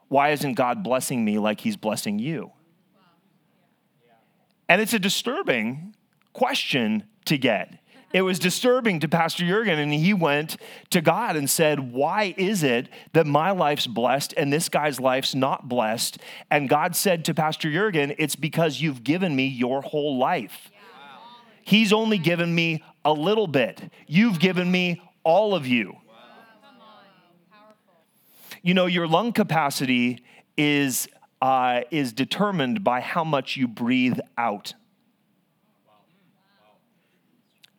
Why 0.09 0.31
isn't 0.31 0.55
God 0.55 0.83
blessing 0.83 1.25
me 1.25 1.39
like 1.39 1.61
he's 1.61 1.77
blessing 1.77 2.19
you? 2.19 2.53
And 4.69 4.81
it's 4.81 4.95
a 4.95 4.99
disturbing 4.99 5.95
question 6.33 7.05
to 7.27 7.37
get 7.37 7.82
it 8.13 8.23
was 8.23 8.39
disturbing 8.39 9.01
to 9.01 9.09
Pastor 9.09 9.47
Jurgen, 9.47 9.79
and 9.79 9.93
he 9.93 10.13
went 10.13 10.57
to 10.91 11.01
God 11.01 11.37
and 11.37 11.49
said, 11.49 11.93
Why 11.93 12.35
is 12.37 12.63
it 12.63 12.89
that 13.13 13.27
my 13.27 13.51
life's 13.51 13.87
blessed 13.87 14.35
and 14.37 14.53
this 14.53 14.69
guy's 14.69 15.01
life's 15.01 15.35
not 15.35 15.69
blessed? 15.69 16.19
And 16.51 16.69
God 16.69 16.95
said 16.95 17.25
to 17.27 17.35
Pastor 17.35 17.71
Jurgen, 17.71 18.15
It's 18.19 18.37
because 18.37 18.81
you've 18.81 19.03
given 19.03 19.35
me 19.35 19.47
your 19.47 19.83
whole 19.83 20.19
life. 20.19 20.71
He's 21.63 21.93
only 21.93 22.19
given 22.19 22.55
me 22.55 22.83
a 23.05 23.13
little 23.13 23.47
bit, 23.47 23.91
you've 24.07 24.39
given 24.39 24.71
me 24.71 25.01
all 25.25 25.55
of 25.55 25.67
you. 25.67 25.97
You 28.65 28.75
know, 28.75 28.87
your 28.87 29.09
lung 29.09 29.33
capacity 29.33 30.23
is, 30.57 31.09
uh, 31.41 31.81
is 31.91 32.13
determined 32.13 32.85
by 32.85 33.01
how 33.01 33.25
much 33.25 33.57
you 33.57 33.67
breathe 33.67 34.21
out. 34.39 34.75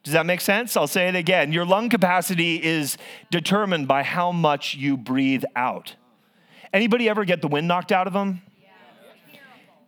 Does 0.03 0.13
that 0.13 0.25
make 0.25 0.41
sense? 0.41 0.75
I'll 0.75 0.86
say 0.88 1.07
it 1.07 1.15
again. 1.15 1.53
Your 1.53 1.65
lung 1.65 1.89
capacity 1.89 2.62
is 2.62 2.98
determined 3.31 3.88
by 3.88 4.03
how 4.03 4.33
much 4.33 4.75
you 4.75 4.98
breathe 4.98 5.45
out. 5.55 5.95
Anybody 6.74 7.07
ever 7.07 7.24
get 7.24 7.41
the 7.41 7.48
wind 7.48 7.67
knocked 7.69 7.93
out 7.93 8.05
of 8.07 8.13
them? 8.13 8.41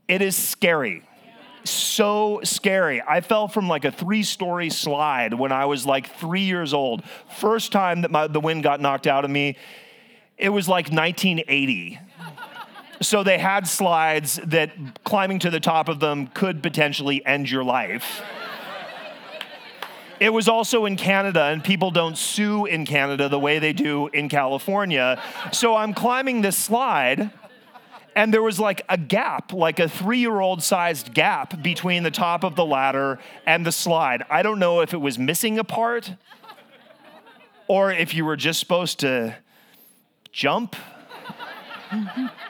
It 0.07 0.22
is 0.22 0.38
scary. 0.38 1.03
So 1.65 2.41
scary. 2.43 3.01
I 3.01 3.22
fell 3.22 3.48
from 3.48 3.67
like 3.67 3.84
a 3.86 3.91
three 3.91 4.24
story 4.24 4.69
slide 4.69 5.34
when 5.34 5.51
I 5.51 5.65
was 5.65 5.86
like 5.86 6.15
three 6.15 6.43
years 6.43 6.74
old. 6.74 7.03
First 7.38 7.72
time 7.72 8.01
that 8.01 8.12
my, 8.12 8.27
the 8.27 8.39
wind 8.39 8.63
got 8.63 8.79
knocked 8.79 9.07
out 9.07 9.25
of 9.25 9.31
me, 9.31 9.57
it 10.38 10.50
was 10.50 10.69
like 10.69 10.86
1980. 10.91 12.00
So 13.01 13.24
they 13.24 13.39
had 13.39 13.67
slides 13.67 14.39
that 14.45 14.72
climbing 15.03 15.39
to 15.39 15.50
the 15.50 15.60
top 15.60 15.89
of 15.89 16.00
them 16.00 16.27
could 16.27 16.63
potentially 16.63 17.25
end 17.25 17.50
your 17.50 17.63
life. 17.63 18.22
It 20.19 20.31
was 20.31 20.48
also 20.48 20.86
in 20.86 20.95
Canada, 20.95 21.43
and 21.45 21.63
people 21.63 21.91
don't 21.91 22.17
sue 22.17 22.65
in 22.65 22.86
Canada 22.86 23.27
the 23.27 23.39
way 23.39 23.60
they 23.60 23.74
do 23.74 24.07
in 24.07 24.29
California. 24.29 25.22
So 25.51 25.75
I'm 25.75 25.93
climbing 25.93 26.41
this 26.41 26.57
slide, 26.57 27.31
and 28.15 28.34
there 28.34 28.41
was 28.41 28.60
like 28.60 28.81
a 28.88 28.98
gap, 28.98 29.51
like 29.51 29.79
a 29.79 29.89
three 29.89 30.19
year 30.19 30.39
old 30.39 30.63
sized 30.63 31.13
gap 31.13 31.62
between 31.62 32.03
the 32.03 32.12
top 32.12 32.43
of 32.43 32.55
the 32.55 32.65
ladder 32.65 33.19
and 33.45 33.65
the 33.65 33.72
slide. 33.72 34.24
I 34.29 34.41
don't 34.41 34.60
know 34.60 34.79
if 34.81 34.93
it 34.93 35.01
was 35.01 35.19
missing 35.19 35.60
a 35.60 35.63
part 35.63 36.13
or 37.67 37.91
if 37.91 38.13
you 38.13 38.24
were 38.25 38.38
just 38.38 38.60
supposed 38.60 39.00
to 39.01 39.36
jump. 40.31 40.75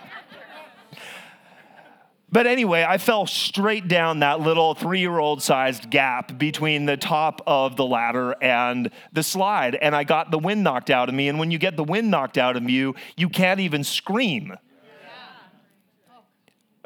But 2.35 2.47
anyway, 2.47 2.85
I 2.85 2.97
fell 2.97 3.25
straight 3.27 3.87
down 3.87 4.19
that 4.19 4.41
little 4.41 4.75
three 4.75 4.99
year 4.99 5.19
old 5.19 5.41
sized 5.41 5.89
gap 5.89 6.37
between 6.37 6.85
the 6.85 6.97
top 6.97 7.41
of 7.47 7.77
the 7.77 7.85
ladder 7.85 8.35
and 8.41 8.91
the 9.13 9.23
slide, 9.23 9.75
and 9.75 9.95
I 9.95 10.03
got 10.03 10.31
the 10.31 10.37
wind 10.37 10.61
knocked 10.61 10.89
out 10.89 11.07
of 11.07 11.15
me. 11.15 11.29
And 11.29 11.39
when 11.39 11.49
you 11.49 11.57
get 11.57 11.77
the 11.77 11.83
wind 11.85 12.11
knocked 12.11 12.37
out 12.37 12.57
of 12.57 12.69
you, 12.69 12.93
you 13.15 13.29
can't 13.29 13.61
even 13.61 13.85
scream. 13.85 14.53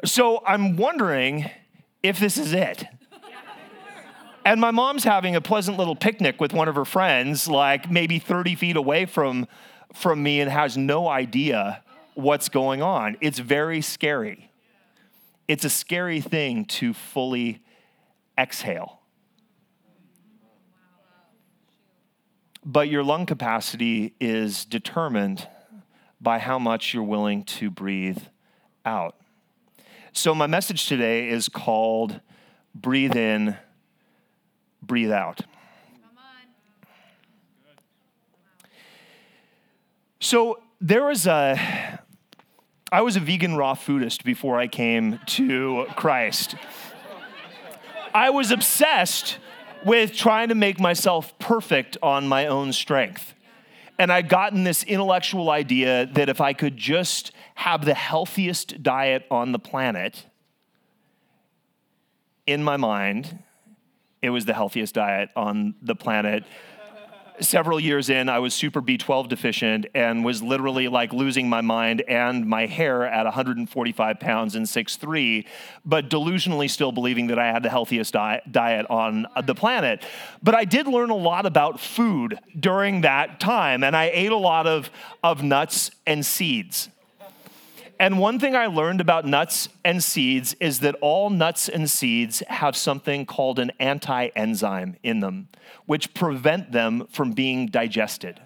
So 0.04 0.40
I'm 0.46 0.76
wondering 0.76 1.50
if 2.00 2.20
this 2.20 2.38
is 2.38 2.52
it. 2.52 2.84
And 4.44 4.60
my 4.60 4.70
mom's 4.70 5.02
having 5.02 5.34
a 5.34 5.40
pleasant 5.40 5.76
little 5.76 5.96
picnic 5.96 6.40
with 6.40 6.52
one 6.52 6.68
of 6.68 6.76
her 6.76 6.84
friends, 6.84 7.48
like 7.48 7.90
maybe 7.90 8.20
30 8.20 8.54
feet 8.54 8.76
away 8.76 9.04
from, 9.04 9.48
from 9.94 10.22
me, 10.22 10.40
and 10.40 10.48
has 10.48 10.76
no 10.76 11.08
idea 11.08 11.82
what's 12.14 12.48
going 12.48 12.82
on. 12.82 13.16
It's 13.20 13.40
very 13.40 13.80
scary 13.80 14.49
it's 15.50 15.64
a 15.64 15.70
scary 15.70 16.20
thing 16.20 16.64
to 16.64 16.94
fully 16.94 17.60
exhale. 18.38 19.00
But 22.64 22.88
your 22.88 23.02
lung 23.02 23.26
capacity 23.26 24.14
is 24.20 24.64
determined 24.64 25.48
by 26.20 26.38
how 26.38 26.60
much 26.60 26.94
you're 26.94 27.02
willing 27.02 27.42
to 27.58 27.68
breathe 27.68 28.22
out. 28.86 29.16
So, 30.12 30.36
my 30.36 30.46
message 30.46 30.86
today 30.86 31.28
is 31.28 31.48
called 31.48 32.20
Breathe 32.72 33.16
In, 33.16 33.56
Breathe 34.80 35.10
Out. 35.10 35.40
So, 40.20 40.62
there 40.80 41.06
was 41.06 41.26
a 41.26 41.99
I 42.92 43.02
was 43.02 43.14
a 43.14 43.20
vegan 43.20 43.54
raw 43.54 43.74
foodist 43.74 44.24
before 44.24 44.58
I 44.58 44.66
came 44.66 45.20
to 45.26 45.86
Christ. 45.94 46.56
I 48.12 48.30
was 48.30 48.50
obsessed 48.50 49.38
with 49.84 50.12
trying 50.12 50.48
to 50.48 50.56
make 50.56 50.80
myself 50.80 51.38
perfect 51.38 51.96
on 52.02 52.26
my 52.26 52.48
own 52.48 52.72
strength. 52.72 53.34
And 53.96 54.10
I'd 54.10 54.28
gotten 54.28 54.64
this 54.64 54.82
intellectual 54.82 55.50
idea 55.50 56.06
that 56.06 56.28
if 56.28 56.40
I 56.40 56.52
could 56.52 56.76
just 56.76 57.30
have 57.54 57.84
the 57.84 57.94
healthiest 57.94 58.82
diet 58.82 59.24
on 59.30 59.52
the 59.52 59.60
planet, 59.60 60.26
in 62.44 62.64
my 62.64 62.76
mind, 62.76 63.38
it 64.20 64.30
was 64.30 64.46
the 64.46 64.54
healthiest 64.54 64.96
diet 64.96 65.30
on 65.36 65.76
the 65.80 65.94
planet 65.94 66.42
several 67.40 67.80
years 67.80 68.10
in, 68.10 68.28
I 68.28 68.38
was 68.38 68.54
super 68.54 68.80
B12 68.80 69.28
deficient 69.28 69.86
and 69.94 70.24
was 70.24 70.42
literally 70.42 70.88
like 70.88 71.12
losing 71.12 71.48
my 71.48 71.60
mind 71.60 72.02
and 72.02 72.46
my 72.46 72.66
hair 72.66 73.04
at 73.04 73.24
145 73.24 74.20
pounds 74.20 74.54
and 74.54 74.66
6'3, 74.66 75.46
but 75.84 76.08
delusionally 76.08 76.68
still 76.68 76.92
believing 76.92 77.28
that 77.28 77.38
I 77.38 77.46
had 77.46 77.62
the 77.62 77.70
healthiest 77.70 78.12
diet, 78.12 78.44
diet 78.50 78.86
on 78.90 79.26
the 79.44 79.54
planet. 79.54 80.02
But 80.42 80.54
I 80.54 80.64
did 80.64 80.86
learn 80.86 81.10
a 81.10 81.16
lot 81.16 81.46
about 81.46 81.80
food 81.80 82.38
during 82.58 83.02
that 83.02 83.40
time, 83.40 83.82
and 83.84 83.96
I 83.96 84.10
ate 84.12 84.32
a 84.32 84.36
lot 84.36 84.66
of, 84.66 84.90
of 85.22 85.42
nuts 85.42 85.90
and 86.06 86.24
seeds. 86.24 86.88
And 88.00 88.18
one 88.18 88.38
thing 88.38 88.56
I 88.56 88.64
learned 88.64 89.02
about 89.02 89.26
nuts 89.26 89.68
and 89.84 90.02
seeds 90.02 90.56
is 90.58 90.80
that 90.80 90.94
all 91.02 91.28
nuts 91.28 91.68
and 91.68 91.88
seeds 91.88 92.42
have 92.48 92.74
something 92.74 93.26
called 93.26 93.58
an 93.58 93.72
anti 93.78 94.28
enzyme 94.28 94.96
in 95.02 95.20
them, 95.20 95.48
which 95.84 96.14
prevent 96.14 96.72
them 96.72 97.06
from 97.10 97.32
being 97.32 97.66
digested. 97.66 98.40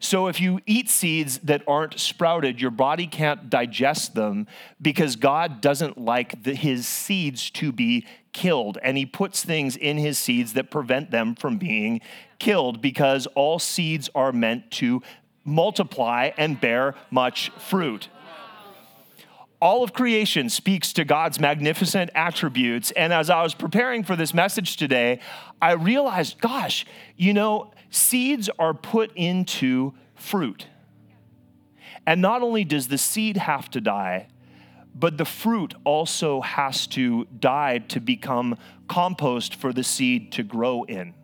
So 0.00 0.28
if 0.28 0.40
you 0.40 0.60
eat 0.64 0.88
seeds 0.88 1.38
that 1.40 1.64
aren't 1.68 2.00
sprouted, 2.00 2.58
your 2.58 2.70
body 2.70 3.06
can't 3.06 3.50
digest 3.50 4.14
them 4.14 4.46
because 4.80 5.16
God 5.16 5.60
doesn't 5.60 5.98
like 5.98 6.42
the, 6.42 6.54
his 6.54 6.88
seeds 6.88 7.50
to 7.50 7.72
be 7.72 8.06
killed. 8.32 8.78
And 8.82 8.96
he 8.96 9.04
puts 9.04 9.44
things 9.44 9.76
in 9.76 9.98
his 9.98 10.18
seeds 10.18 10.54
that 10.54 10.70
prevent 10.70 11.10
them 11.10 11.34
from 11.34 11.58
being 11.58 12.00
killed 12.38 12.80
because 12.80 13.26
all 13.34 13.58
seeds 13.58 14.08
are 14.14 14.32
meant 14.32 14.70
to 14.72 15.02
multiply 15.44 16.30
and 16.38 16.58
bear 16.58 16.94
much 17.10 17.50
fruit 17.58 18.08
all 19.60 19.82
of 19.82 19.92
creation 19.92 20.48
speaks 20.50 20.92
to 20.94 21.04
God's 21.04 21.40
magnificent 21.40 22.10
attributes. 22.14 22.90
And 22.92 23.12
as 23.12 23.30
I 23.30 23.42
was 23.42 23.54
preparing 23.54 24.04
for 24.04 24.16
this 24.16 24.34
message 24.34 24.76
today, 24.76 25.20
I 25.60 25.72
realized, 25.72 26.40
gosh, 26.40 26.84
you 27.16 27.32
know, 27.32 27.72
seeds 27.90 28.50
are 28.58 28.74
put 28.74 29.12
into 29.14 29.94
fruit. 30.14 30.66
And 32.06 32.22
not 32.22 32.42
only 32.42 32.64
does 32.64 32.88
the 32.88 32.98
seed 32.98 33.36
have 33.36 33.70
to 33.70 33.80
die, 33.80 34.28
but 34.94 35.18
the 35.18 35.24
fruit 35.24 35.74
also 35.84 36.40
has 36.40 36.86
to 36.88 37.26
die 37.38 37.78
to 37.78 38.00
become 38.00 38.56
compost 38.88 39.54
for 39.54 39.72
the 39.72 39.84
seed 39.84 40.32
to 40.32 40.42
grow 40.42 40.84
in 40.84 41.14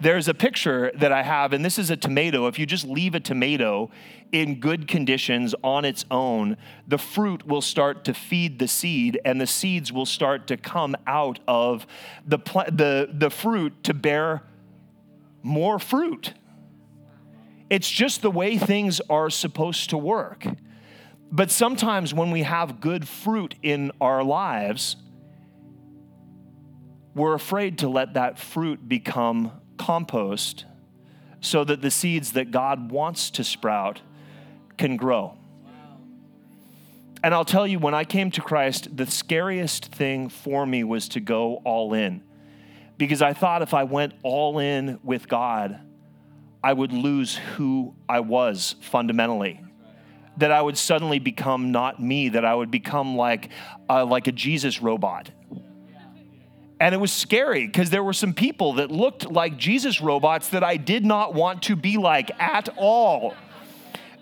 there's 0.00 0.28
a 0.28 0.34
picture 0.34 0.92
that 0.94 1.10
I 1.10 1.22
have, 1.22 1.52
and 1.52 1.64
this 1.64 1.78
is 1.78 1.90
a 1.90 1.96
tomato. 1.96 2.46
If 2.46 2.58
you 2.58 2.66
just 2.66 2.86
leave 2.86 3.14
a 3.16 3.20
tomato 3.20 3.90
in 4.30 4.60
good 4.60 4.86
conditions 4.86 5.54
on 5.64 5.84
its 5.84 6.04
own, 6.10 6.56
the 6.86 6.98
fruit 6.98 7.46
will 7.46 7.60
start 7.60 8.04
to 8.04 8.14
feed 8.14 8.60
the 8.60 8.68
seed, 8.68 9.20
and 9.24 9.40
the 9.40 9.46
seeds 9.46 9.92
will 9.92 10.06
start 10.06 10.46
to 10.48 10.56
come 10.56 10.94
out 11.06 11.40
of 11.48 11.86
the, 12.24 12.38
pl- 12.38 12.70
the, 12.70 13.08
the 13.12 13.30
fruit 13.30 13.82
to 13.84 13.94
bear 13.94 14.42
more 15.42 15.80
fruit. 15.80 16.34
It's 17.68 17.90
just 17.90 18.22
the 18.22 18.30
way 18.30 18.56
things 18.56 19.00
are 19.10 19.30
supposed 19.30 19.90
to 19.90 19.98
work. 19.98 20.46
But 21.30 21.50
sometimes 21.50 22.14
when 22.14 22.30
we 22.30 22.42
have 22.42 22.80
good 22.80 23.06
fruit 23.06 23.54
in 23.62 23.90
our 24.00 24.22
lives, 24.22 24.96
we're 27.14 27.34
afraid 27.34 27.78
to 27.78 27.88
let 27.88 28.14
that 28.14 28.38
fruit 28.38 28.88
become 28.88 29.52
compost 29.78 30.64
so 31.40 31.64
that 31.64 31.80
the 31.80 31.90
seeds 31.90 32.32
that 32.32 32.50
God 32.50 32.90
wants 32.90 33.30
to 33.30 33.44
sprout 33.44 34.02
can 34.76 34.96
grow. 34.96 35.36
And 37.22 37.34
I'll 37.34 37.44
tell 37.44 37.66
you, 37.66 37.78
when 37.78 37.94
I 37.94 38.04
came 38.04 38.30
to 38.32 38.40
Christ, 38.40 38.96
the 38.96 39.06
scariest 39.06 39.86
thing 39.86 40.28
for 40.28 40.64
me 40.64 40.84
was 40.84 41.08
to 41.10 41.20
go 41.20 41.56
all 41.64 41.94
in. 41.94 42.22
Because 42.96 43.22
I 43.22 43.32
thought 43.32 43.62
if 43.62 43.74
I 43.74 43.84
went 43.84 44.14
all 44.22 44.58
in 44.58 44.98
with 45.02 45.28
God, 45.28 45.80
I 46.62 46.72
would 46.72 46.92
lose 46.92 47.36
who 47.36 47.94
I 48.08 48.20
was 48.20 48.76
fundamentally. 48.80 49.60
That 50.36 50.52
I 50.52 50.62
would 50.62 50.78
suddenly 50.78 51.18
become 51.18 51.72
not 51.72 52.00
me, 52.00 52.28
that 52.30 52.44
I 52.44 52.54
would 52.54 52.70
become 52.70 53.16
like, 53.16 53.50
uh, 53.88 54.04
like 54.04 54.28
a 54.28 54.32
Jesus 54.32 54.80
robot 54.80 55.30
and 56.80 56.94
it 56.94 56.98
was 56.98 57.12
scary 57.12 57.66
because 57.66 57.90
there 57.90 58.04
were 58.04 58.12
some 58.12 58.32
people 58.32 58.74
that 58.74 58.90
looked 58.90 59.30
like 59.30 59.56
Jesus 59.56 60.00
robots 60.00 60.48
that 60.50 60.62
I 60.62 60.76
did 60.76 61.04
not 61.04 61.34
want 61.34 61.62
to 61.64 61.76
be 61.76 61.96
like 61.96 62.30
at 62.40 62.68
all. 62.76 63.34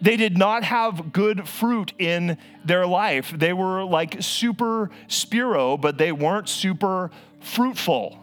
They 0.01 0.16
did 0.16 0.37
not 0.37 0.64
have 0.64 1.12
good 1.12 1.49
fruit 1.49 1.92
in 1.99 2.38
their 2.64 2.87
life. 2.87 3.33
They 3.35 3.53
were 3.53 3.85
like 3.85 4.23
super 4.23 4.90
spiro, 5.09 5.77
but 5.77 5.99
they 5.99 6.12
weren't 6.12 6.49
super 6.49 7.11
fruitful. 7.40 8.19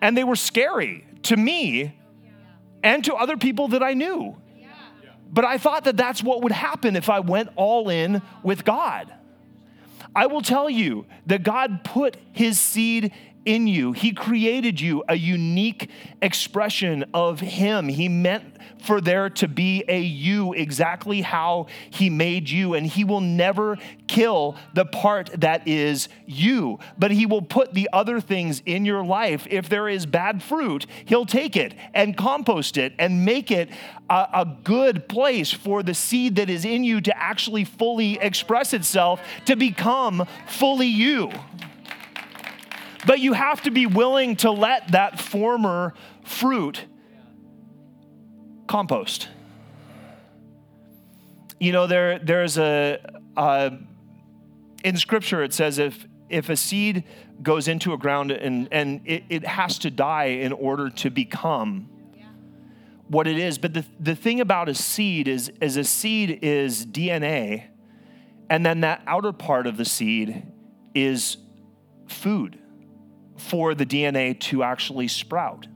And 0.00 0.16
they 0.16 0.24
were 0.24 0.36
scary 0.36 1.04
to 1.24 1.36
me 1.36 1.96
and 2.82 3.04
to 3.04 3.14
other 3.14 3.36
people 3.36 3.68
that 3.68 3.82
I 3.82 3.94
knew. 3.94 4.36
But 5.30 5.44
I 5.44 5.58
thought 5.58 5.84
that 5.84 5.96
that's 5.96 6.22
what 6.22 6.42
would 6.42 6.52
happen 6.52 6.96
if 6.96 7.10
I 7.10 7.20
went 7.20 7.50
all 7.56 7.88
in 7.88 8.22
with 8.42 8.64
God. 8.64 9.12
I 10.14 10.26
will 10.26 10.42
tell 10.42 10.68
you 10.68 11.06
that 11.26 11.42
God 11.42 11.84
put 11.84 12.16
his 12.32 12.58
seed 12.58 13.12
in 13.48 13.66
you. 13.66 13.92
He 13.92 14.12
created 14.12 14.78
you 14.78 15.02
a 15.08 15.14
unique 15.14 15.88
expression 16.20 17.06
of 17.14 17.40
Him. 17.40 17.88
He 17.88 18.06
meant 18.06 18.44
for 18.82 19.00
there 19.00 19.30
to 19.30 19.48
be 19.48 19.82
a 19.88 19.98
you 19.98 20.52
exactly 20.52 21.22
how 21.22 21.66
He 21.88 22.10
made 22.10 22.50
you, 22.50 22.74
and 22.74 22.86
He 22.86 23.04
will 23.04 23.22
never 23.22 23.78
kill 24.06 24.56
the 24.74 24.84
part 24.84 25.30
that 25.40 25.66
is 25.66 26.10
you, 26.26 26.78
but 26.98 27.10
He 27.10 27.24
will 27.24 27.40
put 27.40 27.72
the 27.72 27.88
other 27.90 28.20
things 28.20 28.62
in 28.66 28.84
your 28.84 29.02
life. 29.02 29.46
If 29.48 29.70
there 29.70 29.88
is 29.88 30.04
bad 30.04 30.42
fruit, 30.42 30.84
He'll 31.06 31.26
take 31.26 31.56
it 31.56 31.74
and 31.94 32.18
compost 32.18 32.76
it 32.76 32.92
and 32.98 33.24
make 33.24 33.50
it 33.50 33.70
a, 34.10 34.28
a 34.34 34.58
good 34.62 35.08
place 35.08 35.54
for 35.54 35.82
the 35.82 35.94
seed 35.94 36.36
that 36.36 36.50
is 36.50 36.66
in 36.66 36.84
you 36.84 37.00
to 37.00 37.16
actually 37.16 37.64
fully 37.64 38.18
express 38.20 38.74
itself, 38.74 39.22
to 39.46 39.56
become 39.56 40.26
fully 40.46 40.86
you. 40.86 41.32
But 43.08 43.20
you 43.20 43.32
have 43.32 43.62
to 43.62 43.70
be 43.70 43.86
willing 43.86 44.36
to 44.36 44.50
let 44.50 44.92
that 44.92 45.18
former 45.18 45.94
fruit 46.24 46.84
compost. 48.66 49.30
You 51.58 51.72
know, 51.72 51.86
there, 51.86 52.18
there's 52.18 52.58
a, 52.58 52.98
in 54.84 54.98
scripture 54.98 55.42
it 55.42 55.54
says 55.54 55.78
if, 55.78 56.06
if 56.28 56.50
a 56.50 56.56
seed 56.56 57.04
goes 57.42 57.66
into 57.66 57.94
a 57.94 57.96
ground 57.96 58.30
and, 58.30 58.68
and 58.70 59.00
it, 59.06 59.24
it 59.30 59.46
has 59.46 59.78
to 59.78 59.90
die 59.90 60.24
in 60.26 60.52
order 60.52 60.90
to 60.90 61.08
become 61.08 61.88
what 63.06 63.26
it 63.26 63.38
is. 63.38 63.56
But 63.56 63.72
the, 63.72 63.86
the 63.98 64.16
thing 64.16 64.38
about 64.38 64.68
a 64.68 64.74
seed 64.74 65.28
is, 65.28 65.50
is 65.62 65.78
a 65.78 65.84
seed 65.84 66.40
is 66.42 66.84
DNA, 66.84 67.68
and 68.50 68.66
then 68.66 68.82
that 68.82 69.00
outer 69.06 69.32
part 69.32 69.66
of 69.66 69.78
the 69.78 69.86
seed 69.86 70.42
is 70.94 71.38
food 72.06 72.58
for 73.38 73.74
the 73.74 73.86
DNA 73.86 74.38
to 74.40 74.62
actually 74.62 75.08
sprout 75.08 75.66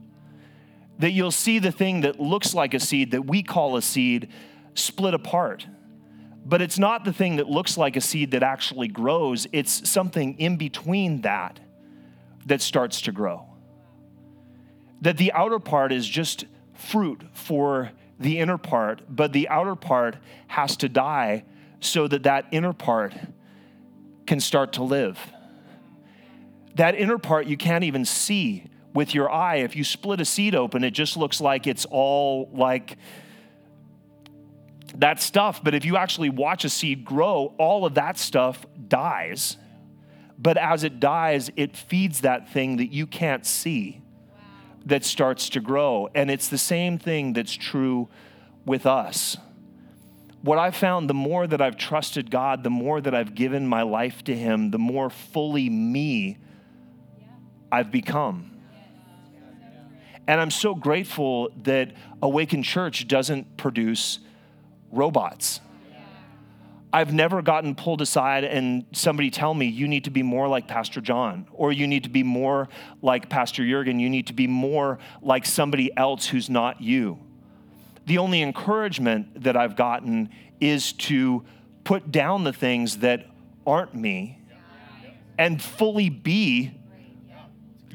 that 0.99 1.11
you'll 1.11 1.31
see 1.31 1.59
the 1.59 1.71
thing 1.71 2.01
that 2.01 2.19
looks 2.19 2.53
like 2.53 2.73
a 2.73 2.79
seed 2.79 3.11
that 3.11 3.25
we 3.25 3.43
call 3.43 3.75
a 3.75 3.81
seed 3.81 4.29
split 4.75 5.13
apart. 5.13 5.67
But 6.45 6.61
it's 6.61 6.77
not 6.77 7.05
the 7.05 7.13
thing 7.13 7.37
that 7.37 7.49
looks 7.49 7.77
like 7.77 7.95
a 7.95 8.01
seed 8.01 8.31
that 8.31 8.43
actually 8.43 8.87
grows, 8.87 9.47
it's 9.51 9.89
something 9.89 10.37
in 10.39 10.57
between 10.57 11.21
that 11.21 11.59
that 12.45 12.61
starts 12.61 13.01
to 13.01 13.11
grow. 13.11 13.45
That 15.01 15.17
the 15.17 15.31
outer 15.33 15.59
part 15.59 15.91
is 15.91 16.07
just 16.07 16.45
fruit 16.73 17.21
for 17.33 17.91
the 18.19 18.39
inner 18.39 18.57
part, 18.57 19.01
but 19.09 19.33
the 19.33 19.49
outer 19.49 19.75
part 19.75 20.17
has 20.47 20.77
to 20.77 20.89
die 20.89 21.43
so 21.79 22.07
that 22.07 22.23
that 22.23 22.45
inner 22.51 22.73
part 22.73 23.13
can 24.25 24.39
start 24.39 24.73
to 24.73 24.83
live. 24.83 25.19
That 26.75 26.95
inner 26.95 27.17
part 27.17 27.47
you 27.47 27.57
can't 27.57 27.83
even 27.83 28.05
see 28.05 28.65
with 28.93 29.13
your 29.13 29.31
eye. 29.31 29.57
If 29.57 29.75
you 29.75 29.83
split 29.83 30.21
a 30.21 30.25
seed 30.25 30.55
open, 30.55 30.83
it 30.83 30.91
just 30.91 31.17
looks 31.17 31.41
like 31.41 31.67
it's 31.67 31.85
all 31.85 32.49
like 32.53 32.97
that 34.95 35.21
stuff. 35.21 35.63
But 35.63 35.73
if 35.73 35.85
you 35.85 35.97
actually 35.97 36.29
watch 36.29 36.65
a 36.65 36.69
seed 36.69 37.05
grow, 37.05 37.53
all 37.57 37.85
of 37.85 37.95
that 37.95 38.17
stuff 38.17 38.65
dies. 38.87 39.57
But 40.37 40.57
as 40.57 40.83
it 40.83 40.99
dies, 40.99 41.51
it 41.55 41.77
feeds 41.77 42.21
that 42.21 42.51
thing 42.51 42.77
that 42.77 42.91
you 42.91 43.07
can't 43.07 43.45
see 43.45 44.01
that 44.85 45.05
starts 45.05 45.49
to 45.49 45.59
grow. 45.59 46.09
And 46.13 46.29
it's 46.29 46.47
the 46.47 46.57
same 46.57 46.97
thing 46.97 47.33
that's 47.33 47.53
true 47.53 48.09
with 48.65 48.85
us. 48.85 49.37
What 50.41 50.59
I've 50.59 50.75
found 50.75 51.09
the 51.09 51.13
more 51.13 51.47
that 51.47 51.61
I've 51.61 51.77
trusted 51.77 52.29
God, 52.29 52.63
the 52.63 52.69
more 52.69 52.99
that 52.99 53.15
I've 53.15 53.33
given 53.33 53.65
my 53.65 53.83
life 53.83 54.23
to 54.25 54.35
Him, 54.35 54.71
the 54.71 54.77
more 54.77 55.09
fully 55.09 55.69
me 55.69 56.37
I've 57.73 57.89
become. 57.89 58.51
And 60.27 60.39
I'm 60.39 60.51
so 60.51 60.75
grateful 60.75 61.49
that 61.63 61.93
Awaken 62.21 62.61
Church 62.61 63.07
doesn't 63.07 63.57
produce 63.57 64.19
robots. 64.91 65.59
I've 66.93 67.11
never 67.11 67.41
gotten 67.41 67.73
pulled 67.73 68.03
aside 68.03 68.43
and 68.43 68.85
somebody 68.91 69.31
tell 69.31 69.55
me, 69.55 69.65
you 69.65 69.87
need 69.87 70.03
to 70.03 70.11
be 70.11 70.21
more 70.21 70.47
like 70.47 70.67
Pastor 70.67 71.01
John, 71.01 71.47
or 71.51 71.71
you 71.71 71.87
need 71.87 72.03
to 72.03 72.09
be 72.09 72.21
more 72.21 72.69
like 73.01 73.27
Pastor 73.27 73.65
Jurgen, 73.65 73.99
you 73.99 74.07
need 74.07 74.27
to 74.27 74.33
be 74.33 74.45
more 74.45 74.99
like 75.23 75.43
somebody 75.43 75.89
else 75.97 76.27
who's 76.27 76.51
not 76.51 76.79
you. 76.79 77.17
The 78.05 78.19
only 78.19 78.43
encouragement 78.43 79.45
that 79.45 79.57
I've 79.57 79.75
gotten 79.75 80.29
is 80.61 80.93
to 80.93 81.43
put 81.85 82.11
down 82.11 82.43
the 82.43 82.53
things 82.53 82.97
that 82.97 83.25
aren't 83.65 83.95
me 83.95 84.37
and 85.39 85.59
fully 85.59 86.09
be 86.09 86.73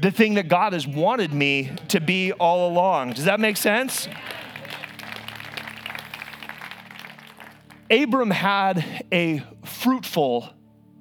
the 0.01 0.11
thing 0.11 0.35
that 0.35 0.49
God 0.49 0.73
has 0.73 0.87
wanted 0.87 1.33
me 1.33 1.73
to 1.89 2.01
be 2.01 2.33
all 2.33 2.69
along. 2.71 3.13
Does 3.13 3.25
that 3.25 3.41
make 3.41 3.57
sense? 3.57 4.09
Abram 7.91 8.31
had 8.31 9.05
a 9.11 9.43
fruitful 9.65 10.51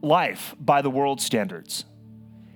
life 0.02 0.56
by 0.60 0.82
the 0.82 0.90
world 0.90 1.22
standards. 1.22 1.86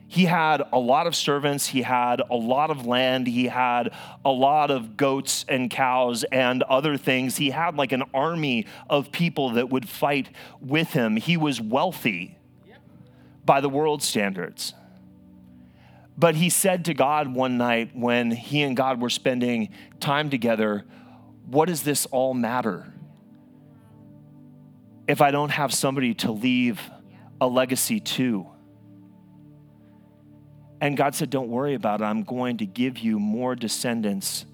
He 0.08 0.26
had 0.26 0.62
a 0.74 0.80
lot 0.80 1.08
of 1.08 1.16
servants, 1.16 1.68
he 1.68 1.84
had 1.84 2.22
a 2.30 2.36
lot 2.36 2.70
of 2.70 2.86
land, 2.86 3.28
he 3.28 3.46
had 3.46 3.94
a 4.26 4.30
lot 4.30 4.70
of 4.70 4.98
goats 4.98 5.46
and 5.48 5.70
cows 5.70 6.26
and 6.26 6.64
other 6.64 6.98
things. 6.98 7.38
He 7.38 7.52
had 7.52 7.78
like 7.78 7.94
an 7.94 8.04
army 8.14 8.66
of 8.90 9.12
people 9.14 9.52
that 9.52 9.70
would 9.70 9.88
fight 9.88 10.30
with 10.60 10.90
him. 10.90 11.16
He 11.16 11.38
was 11.38 11.62
wealthy 11.62 12.38
by 13.46 13.62
the 13.62 13.70
world 13.70 14.04
standards. 14.04 14.74
But 16.22 16.36
he 16.36 16.52
said 16.52 16.86
to 16.86 16.94
God 16.94 17.34
one 17.34 17.58
night 17.58 17.96
when 17.96 18.30
he 18.30 18.62
and 18.62 18.78
God 18.78 19.02
were 19.02 19.10
spending 19.10 19.70
time 20.00 20.30
together, 20.30 20.86
What 21.48 21.68
does 21.68 21.82
this 21.82 22.06
all 22.06 22.36
matter? 22.36 22.94
If 25.08 25.20
I 25.20 25.32
don't 25.32 25.50
have 25.50 25.74
somebody 25.74 26.14
to 26.14 26.32
leave 26.32 26.80
a 27.42 27.48
legacy 27.48 28.00
to. 28.00 28.46
And 30.80 30.96
God 30.96 31.16
said, 31.16 31.32
Don't 31.32 31.50
worry 31.50 31.74
about 31.74 32.02
it. 32.02 32.04
I'm 32.04 32.22
going 32.22 32.58
to 32.58 32.68
give 32.68 33.00
you 33.00 33.18
more 33.18 33.56
descendants 33.56 34.46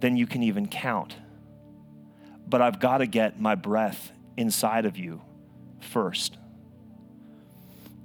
than 0.00 0.16
you 0.16 0.26
can 0.26 0.42
even 0.42 0.66
count. 0.66 1.14
But 2.48 2.62
I've 2.62 2.80
got 2.80 2.98
to 2.98 3.06
get 3.06 3.40
my 3.40 3.54
breath 3.54 4.10
inside 4.36 4.86
of 4.86 4.98
you 4.98 5.22
first. 5.78 6.36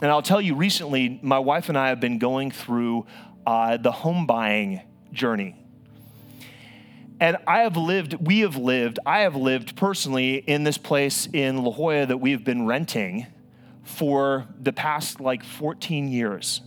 And 0.01 0.12
I'll 0.12 0.21
tell 0.21 0.41
you, 0.41 0.55
recently, 0.55 1.19
my 1.21 1.39
wife 1.39 1.69
and 1.69 1.77
I 1.77 1.89
have 1.89 1.99
been 1.99 2.19
going 2.19 2.51
through 2.51 3.05
uh, 3.45 3.77
the 3.77 3.91
home 3.91 4.25
buying 4.25 4.81
journey. 5.13 5.55
And 7.19 7.38
I 7.47 7.60
have 7.60 7.77
lived, 7.77 8.15
we 8.15 8.39
have 8.39 8.58
lived, 8.58 8.99
I 9.05 9.19
have 9.19 9.36
lived 9.38 9.77
personally 9.77 10.36
in 10.36 10.65
this 10.65 10.77
place 10.77 11.29
in 11.31 11.63
La 11.63 11.71
Jolla 11.71 12.05
that 12.05 12.17
we 12.17 12.31
have 12.31 12.43
been 12.43 12.65
renting 12.65 13.27
for 13.84 14.47
the 14.60 14.73
past 14.73 15.21
like 15.21 15.43
14 15.43 16.10
years. 16.10 16.62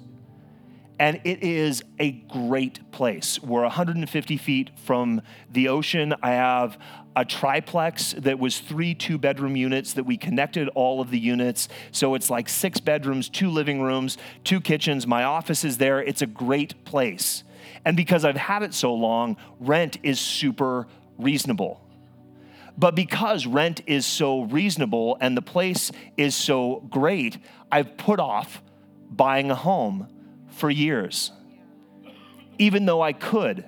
And 0.98 1.20
it 1.24 1.42
is 1.42 1.84
a 1.98 2.12
great 2.12 2.90
place. 2.90 3.40
We're 3.42 3.62
150 3.62 4.36
feet 4.38 4.70
from 4.84 5.20
the 5.50 5.68
ocean. 5.68 6.14
I 6.22 6.30
have 6.30 6.78
a 7.18 7.24
triplex 7.24 8.12
that 8.18 8.38
was 8.38 8.61
three 8.61 8.94
two 8.94 9.18
bedroom 9.18 9.57
units 9.57 9.94
that 9.94 10.04
we 10.04 10.16
connected 10.16 10.68
all 10.76 11.00
of 11.00 11.11
the 11.11 11.18
units. 11.18 11.68
So 11.90 12.14
it's 12.14 12.31
like 12.31 12.48
six 12.48 12.78
bedrooms, 12.78 13.28
two 13.28 13.50
living 13.50 13.83
rooms, 13.83 14.18
two 14.44 14.61
kitchens. 14.61 15.04
My 15.04 15.24
office 15.24 15.64
is 15.64 15.78
there. 15.78 16.00
It's 16.00 16.22
a 16.22 16.26
great 16.26 16.85
place. 16.85 17.42
And 17.85 17.96
because 17.96 18.24
I've 18.24 18.37
had 18.37 18.62
it 18.62 18.72
so 18.72 18.94
long, 18.94 19.37
rent 19.59 19.96
is 20.04 20.20
super 20.20 20.87
reasonable. 21.18 21.83
But 22.76 22.94
because 22.94 23.46
rent 23.46 23.81
is 23.88 24.07
so 24.07 24.42
reasonable 24.42 25.18
and 25.20 25.37
the 25.37 25.42
place 25.42 25.90
is 26.16 26.37
so 26.37 26.87
great, 26.88 27.38
I've 27.72 27.96
put 27.96 28.20
off 28.20 28.62
buying 29.11 29.50
a 29.50 29.57
home 29.57 30.07
for 30.50 30.70
years. 30.70 31.33
Even 32.59 32.87
though 32.87 33.02
I 33.02 33.12
could, 33.12 33.64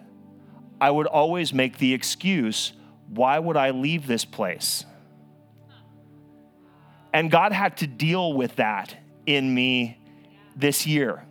I 0.81 0.93
would 0.93 1.09
always 1.09 1.53
make 1.53 1.79
the 1.79 1.93
excuse 1.93 2.75
why 3.11 3.39
would 3.39 3.57
I 3.57 3.71
leave 3.71 4.07
this 4.07 4.25
place? 4.25 4.85
And 7.13 7.31
God 7.31 7.53
had 7.53 7.77
to 7.79 7.87
deal 7.87 8.33
with 8.33 8.57
that 8.57 8.97
in 9.27 9.53
me 9.53 9.99
this 10.57 10.87
year. 10.87 11.25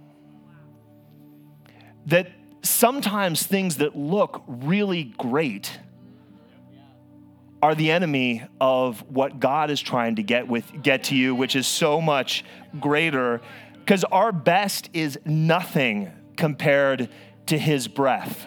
That 2.08 2.32
sometimes 2.62 3.46
things 3.46 3.78
that 3.78 3.96
look 3.96 4.44
really 4.48 5.06
great 5.18 5.80
are 7.62 7.76
the 7.76 7.92
enemy 7.92 8.44
of 8.60 9.02
what 9.10 9.40
God 9.40 9.70
is 9.70 9.82
trying 9.82 10.16
to 10.16 10.24
get 10.24 10.48
with 10.48 10.82
get 10.82 11.06
to 11.06 11.16
you, 11.16 11.36
which 11.36 11.56
is 11.56 11.68
so 11.68 12.00
much 12.02 12.44
greater 12.80 13.42
because 13.80 14.04
our 14.06 14.32
best 14.32 14.90
is 14.94 15.20
nothing 15.26 16.12
compared 16.38 17.10
to 17.48 17.58
his 17.58 17.88
breath. 17.88 18.46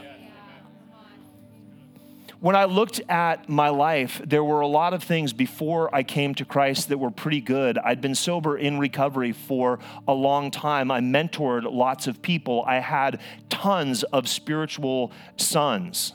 When 2.43 2.57
I 2.57 2.65
looked 2.65 3.01
at 3.09 3.49
my 3.49 3.69
life, 3.69 4.21
there 4.27 4.43
were 4.43 4.63
a 4.63 4.67
lot 4.67 4.95
of 4.95 5.05
things 5.05 5.33
before 5.33 5.95
I 5.95 6.03
came 6.03 6.35
to 6.35 6.45
Christ 6.45 6.89
that 6.89 6.99
were 6.99 7.13
pretty 7.13 7.41
good. 7.41 7.79
I'd 7.79 8.01
been 8.01 8.17
sober 8.17 8.59
in 8.59 8.81
recovery 8.81 9.31
for 9.31 9.79
a 10.09 10.13
long 10.13 10.51
time. 10.51 10.91
I 10.91 10.99
mentored 10.99 11.73
lots 11.73 12.09
of 12.09 12.21
people. 12.21 12.65
I 12.67 12.81
had 12.81 13.21
tons 13.49 14.03
of 14.03 14.29
spiritual 14.29 15.13
sons. 15.37 16.15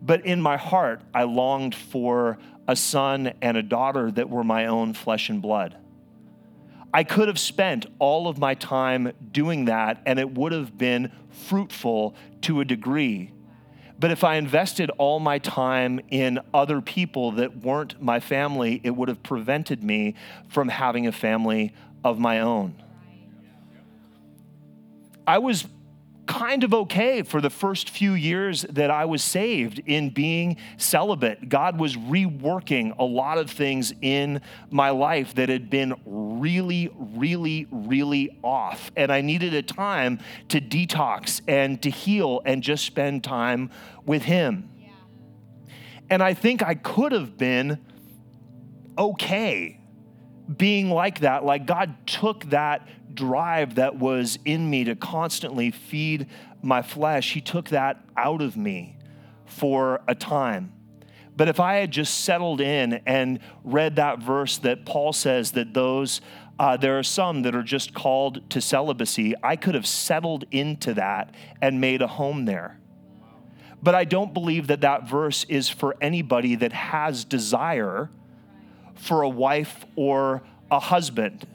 But 0.00 0.24
in 0.24 0.40
my 0.40 0.56
heart, 0.56 1.02
I 1.12 1.24
longed 1.24 1.74
for 1.74 2.38
a 2.68 2.76
son 2.76 3.32
and 3.42 3.56
a 3.56 3.64
daughter 3.64 4.12
that 4.12 4.30
were 4.30 4.44
my 4.44 4.66
own 4.66 4.94
flesh 4.94 5.28
and 5.28 5.42
blood. 5.42 5.76
I 6.94 7.02
could 7.02 7.26
have 7.26 7.40
spent 7.40 7.86
all 7.98 8.28
of 8.28 8.38
my 8.38 8.54
time 8.54 9.10
doing 9.32 9.64
that, 9.64 10.02
and 10.06 10.20
it 10.20 10.38
would 10.38 10.52
have 10.52 10.78
been 10.78 11.10
fruitful 11.30 12.14
to 12.42 12.60
a 12.60 12.64
degree. 12.64 13.32
But 14.02 14.10
if 14.10 14.24
I 14.24 14.34
invested 14.34 14.90
all 14.98 15.20
my 15.20 15.38
time 15.38 16.00
in 16.10 16.40
other 16.52 16.80
people 16.80 17.30
that 17.32 17.58
weren't 17.58 18.02
my 18.02 18.18
family, 18.18 18.80
it 18.82 18.90
would 18.90 19.08
have 19.08 19.22
prevented 19.22 19.84
me 19.84 20.16
from 20.48 20.68
having 20.68 21.06
a 21.06 21.12
family 21.12 21.72
of 22.02 22.18
my 22.18 22.40
own. 22.40 22.82
I 25.24 25.38
was 25.38 25.68
kind 26.32 26.64
of 26.64 26.72
okay 26.72 27.20
for 27.22 27.42
the 27.42 27.50
first 27.50 27.90
few 27.90 28.14
years 28.14 28.62
that 28.70 28.90
I 28.90 29.04
was 29.04 29.22
saved 29.22 29.82
in 29.84 30.08
being 30.08 30.56
celibate. 30.78 31.50
God 31.50 31.78
was 31.78 31.94
reworking 31.94 32.96
a 32.98 33.04
lot 33.04 33.36
of 33.36 33.50
things 33.50 33.92
in 34.00 34.40
my 34.70 34.88
life 34.88 35.34
that 35.34 35.50
had 35.50 35.68
been 35.68 35.94
really, 36.06 36.88
really, 36.96 37.66
really 37.70 38.38
off. 38.42 38.90
And 38.96 39.12
I 39.12 39.20
needed 39.20 39.52
a 39.52 39.62
time 39.62 40.20
to 40.48 40.58
detox 40.58 41.42
and 41.46 41.82
to 41.82 41.90
heal 41.90 42.40
and 42.46 42.62
just 42.62 42.86
spend 42.86 43.24
time 43.24 43.70
with 44.06 44.22
Him. 44.22 44.70
And 46.08 46.22
I 46.22 46.32
think 46.32 46.62
I 46.62 46.76
could 46.76 47.12
have 47.12 47.36
been 47.36 47.78
okay 48.96 49.81
being 50.56 50.90
like 50.90 51.20
that. 51.20 51.44
Like 51.44 51.66
God 51.66 52.06
took 52.06 52.50
that 52.50 52.86
drive 53.14 53.76
that 53.76 53.96
was 53.96 54.38
in 54.44 54.68
me 54.68 54.84
to 54.84 54.96
constantly 54.96 55.70
feed 55.70 56.26
my 56.62 56.82
flesh, 56.82 57.32
He 57.32 57.40
took 57.40 57.70
that 57.70 58.04
out 58.16 58.40
of 58.40 58.56
me 58.56 58.96
for 59.44 60.00
a 60.06 60.14
time. 60.14 60.72
But 61.36 61.48
if 61.48 61.60
I 61.60 61.76
had 61.76 61.90
just 61.90 62.24
settled 62.24 62.60
in 62.60 63.00
and 63.06 63.40
read 63.64 63.96
that 63.96 64.18
verse 64.18 64.58
that 64.58 64.84
Paul 64.84 65.12
says 65.12 65.52
that 65.52 65.74
those, 65.74 66.20
uh, 66.58 66.76
there 66.76 66.98
are 66.98 67.02
some 67.02 67.42
that 67.42 67.54
are 67.54 67.62
just 67.62 67.94
called 67.94 68.48
to 68.50 68.60
celibacy, 68.60 69.34
I 69.42 69.56
could 69.56 69.74
have 69.74 69.86
settled 69.86 70.44
into 70.50 70.94
that 70.94 71.34
and 71.60 71.80
made 71.80 72.02
a 72.02 72.06
home 72.06 72.44
there. 72.44 72.78
But 73.82 73.94
I 73.94 74.04
don't 74.04 74.32
believe 74.32 74.68
that 74.68 74.82
that 74.82 75.08
verse 75.08 75.44
is 75.48 75.68
for 75.68 75.96
anybody 76.00 76.54
that 76.56 76.72
has 76.72 77.24
desire 77.24 78.10
for 79.02 79.22
a 79.22 79.28
wife 79.28 79.84
or 79.96 80.42
a 80.70 80.78
husband. 80.78 81.46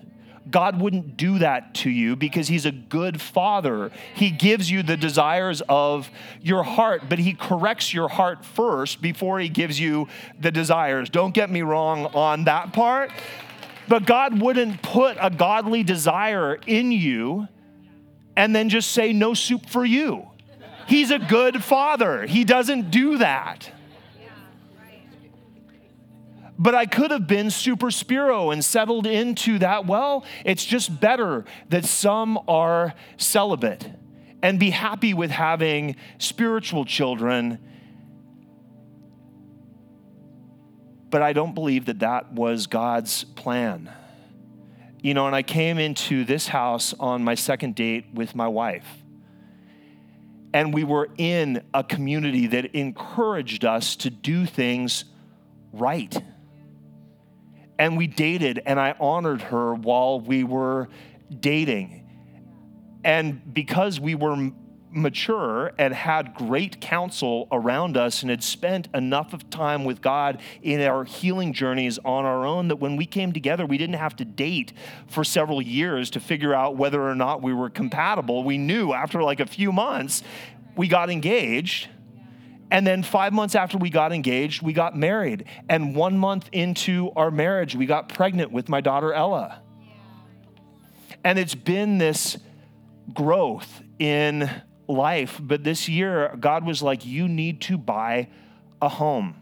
God 0.52 0.80
wouldn't 0.82 1.18
do 1.18 1.40
that 1.40 1.74
to 1.76 1.90
you 1.90 2.16
because 2.16 2.48
He's 2.48 2.66
a 2.66 2.72
good 2.72 3.22
father. 3.22 3.92
He 4.16 4.30
gives 4.30 4.70
you 4.70 4.84
the 4.84 4.98
desires 4.98 5.62
of 5.68 6.10
your 6.42 6.64
heart, 6.64 7.04
but 7.10 7.20
He 7.20 7.34
corrects 7.34 7.94
your 7.94 8.10
heart 8.10 8.46
first 8.46 9.02
before 9.02 9.40
He 9.40 9.50
gives 9.50 9.80
you 9.80 10.08
the 10.40 10.52
desires. 10.52 11.10
Don't 11.10 11.34
get 11.34 11.50
me 11.50 11.62
wrong 11.62 12.06
on 12.08 12.46
that 12.46 12.74
part. 12.74 13.12
But 13.88 14.06
God 14.06 14.42
wouldn't 14.42 14.82
put 14.82 15.18
a 15.20 15.30
godly 15.30 15.84
desire 15.84 16.60
in 16.68 16.92
you 16.92 17.48
and 18.36 18.54
then 18.54 18.68
just 18.68 18.92
say, 18.92 19.14
no 19.14 19.34
soup 19.34 19.70
for 19.70 19.86
you. 19.86 20.28
He's 20.88 21.12
a 21.12 21.20
good 21.20 21.64
father, 21.64 22.26
He 22.26 22.44
doesn't 22.44 22.92
do 22.92 23.18
that. 23.18 23.72
But 26.60 26.74
I 26.74 26.88
could 26.88 27.12
have 27.12 27.28
been 27.28 27.52
super 27.52 27.92
spiro 27.92 28.50
and 28.50 28.66
settled 28.66 29.06
into 29.06 29.60
that. 29.60 29.86
Well, 29.86 30.26
it's 30.44 30.66
just 30.66 31.00
better 31.00 31.46
that 31.70 31.86
some 31.86 32.40
are 32.48 32.96
celibate 33.18 33.88
and 34.42 34.60
be 34.60 34.72
happy 34.72 35.14
with 35.14 35.30
having 35.30 35.96
spiritual 36.18 36.84
children. 36.84 37.60
But 41.10 41.22
I 41.22 41.34
don't 41.34 41.54
believe 41.54 41.86
that 41.86 42.00
that 42.00 42.34
was 42.34 42.66
God's 42.66 43.24
plan. 43.24 43.92
You 45.02 45.14
know, 45.14 45.28
and 45.28 45.36
I 45.36 45.44
came 45.44 45.78
into 45.78 46.26
this 46.26 46.48
house 46.48 46.94
on 47.00 47.24
my 47.24 47.36
second 47.36 47.76
date 47.76 48.06
with 48.14 48.36
my 48.36 48.48
wife. 48.48 48.88
And 50.54 50.74
we 50.74 50.84
were 50.84 51.10
in 51.18 51.62
a 51.72 51.84
community 51.84 52.48
that 52.48 52.74
encouraged 52.74 53.64
us 53.64 53.96
to 53.98 54.10
do 54.10 54.48
things 54.48 55.06
right 55.72 56.18
and 57.80 57.98
we 57.98 58.08
dated, 58.08 58.62
and 58.66 58.80
I 58.80 58.96
honored 59.00 59.42
her 59.44 59.74
while 59.74 60.20
we 60.20 60.44
were 60.44 60.90
dating. 61.40 62.04
And 63.04 63.54
because 63.54 64.00
we 64.00 64.16
were 64.16 64.52
mature 64.90 65.72
and 65.78 65.94
had 65.94 66.34
great 66.34 66.82
counsel 66.82 67.48
around 67.52 67.98
us 67.98 68.22
and 68.22 68.30
had 68.30 68.44
spent 68.44 68.88
enough 68.94 69.34
of 69.34 69.50
time 69.50 69.86
with 69.86 70.02
God 70.02 70.42
in 70.62 70.82
our 70.82 71.04
healing 71.04 71.54
journeys 71.54 72.00
on 72.00 72.26
our 72.26 72.46
own 72.46 72.70
that 72.70 72.78
when 72.78 72.96
we 72.96 73.06
came 73.06 73.32
together, 73.32 73.66
we 73.66 73.78
didn't 73.78 73.96
have 73.96 74.16
to 74.18 74.26
date 74.26 74.74
for 75.08 75.24
several 75.24 75.62
years 75.62 76.10
to 76.12 76.20
figure 76.20 76.54
out 76.54 76.78
whether 76.78 77.02
or 77.02 77.16
not 77.16 77.42
we 77.42 77.54
were 77.54 77.70
compatible. 77.70 78.44
We 78.44 78.58
knew 78.58 78.94
after 78.94 79.22
like 79.22 79.40
a 79.40 79.46
few 79.46 79.72
months, 79.72 80.24
we 80.76 80.88
got 80.88 81.10
engaged 81.10 81.90
and 82.70 82.86
then 82.86 83.02
five 83.02 83.32
months 83.32 83.56
after 83.56 83.78
we 83.78 83.90
got 83.90 84.12
engaged, 84.12 84.62
we 84.62 84.74
got 84.74 84.96
married. 84.96 85.46
And 85.70 85.96
one 85.96 86.18
month 86.18 86.50
into 86.52 87.12
our 87.16 87.32
marriage, 87.32 87.76
we 87.76 87.86
got 87.86 88.10
pregnant 88.10 88.52
with 88.52 88.68
my 88.68 88.82
daughter 88.82 89.14
Ella. 89.14 89.62
And 91.24 91.40
it's 91.40 91.56
been 91.56 91.98
this 91.98 92.38
growth 93.14 93.82
in 94.00 94.50
life. 94.88 95.40
But 95.42 95.64
this 95.64 95.88
year, 95.88 96.36
God 96.40 96.66
was 96.66 96.82
like, 96.82 97.06
You 97.06 97.28
need 97.28 97.62
to 97.62 97.78
buy 97.78 98.30
a 98.82 98.90
home. 98.90 99.36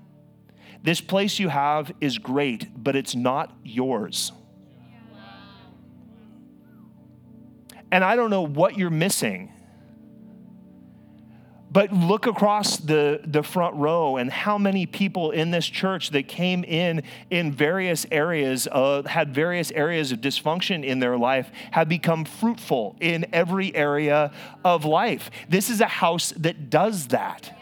This 0.83 1.01
place 1.01 1.39
you 1.39 1.49
have 1.49 1.91
is 1.99 2.19
great, 2.19 2.67
but 2.75 2.95
it's 2.95 3.15
not 3.15 3.51
yours. 3.63 4.31
And 7.91 8.03
I 8.03 8.15
don't 8.15 8.29
know 8.29 8.43
what 8.43 8.77
you're 8.77 8.89
missing 8.91 9.51
but 11.75 11.91
look 11.91 12.25
across 12.25 12.77
the, 12.77 13.19
the 13.25 13.43
front 13.43 13.75
row 13.75 14.15
and 14.15 14.31
how 14.31 14.57
many 14.57 14.85
people 14.85 15.31
in 15.31 15.51
this 15.51 15.67
church 15.67 16.11
that 16.11 16.25
came 16.25 16.63
in 16.63 17.03
in 17.29 17.51
various 17.51 18.05
areas, 18.11 18.65
of, 18.67 19.05
had 19.05 19.35
various 19.35 19.71
areas 19.71 20.13
of 20.13 20.21
dysfunction 20.21 20.85
in 20.85 20.99
their 20.99 21.17
life, 21.17 21.51
have 21.71 21.89
become 21.89 22.23
fruitful 22.23 22.95
in 23.01 23.25
every 23.33 23.75
area 23.75 24.31
of 24.63 24.85
life. 24.85 25.29
This 25.49 25.69
is 25.69 25.81
a 25.81 25.88
house 25.88 26.29
that 26.38 26.69
does 26.69 27.07
that. 27.07 27.53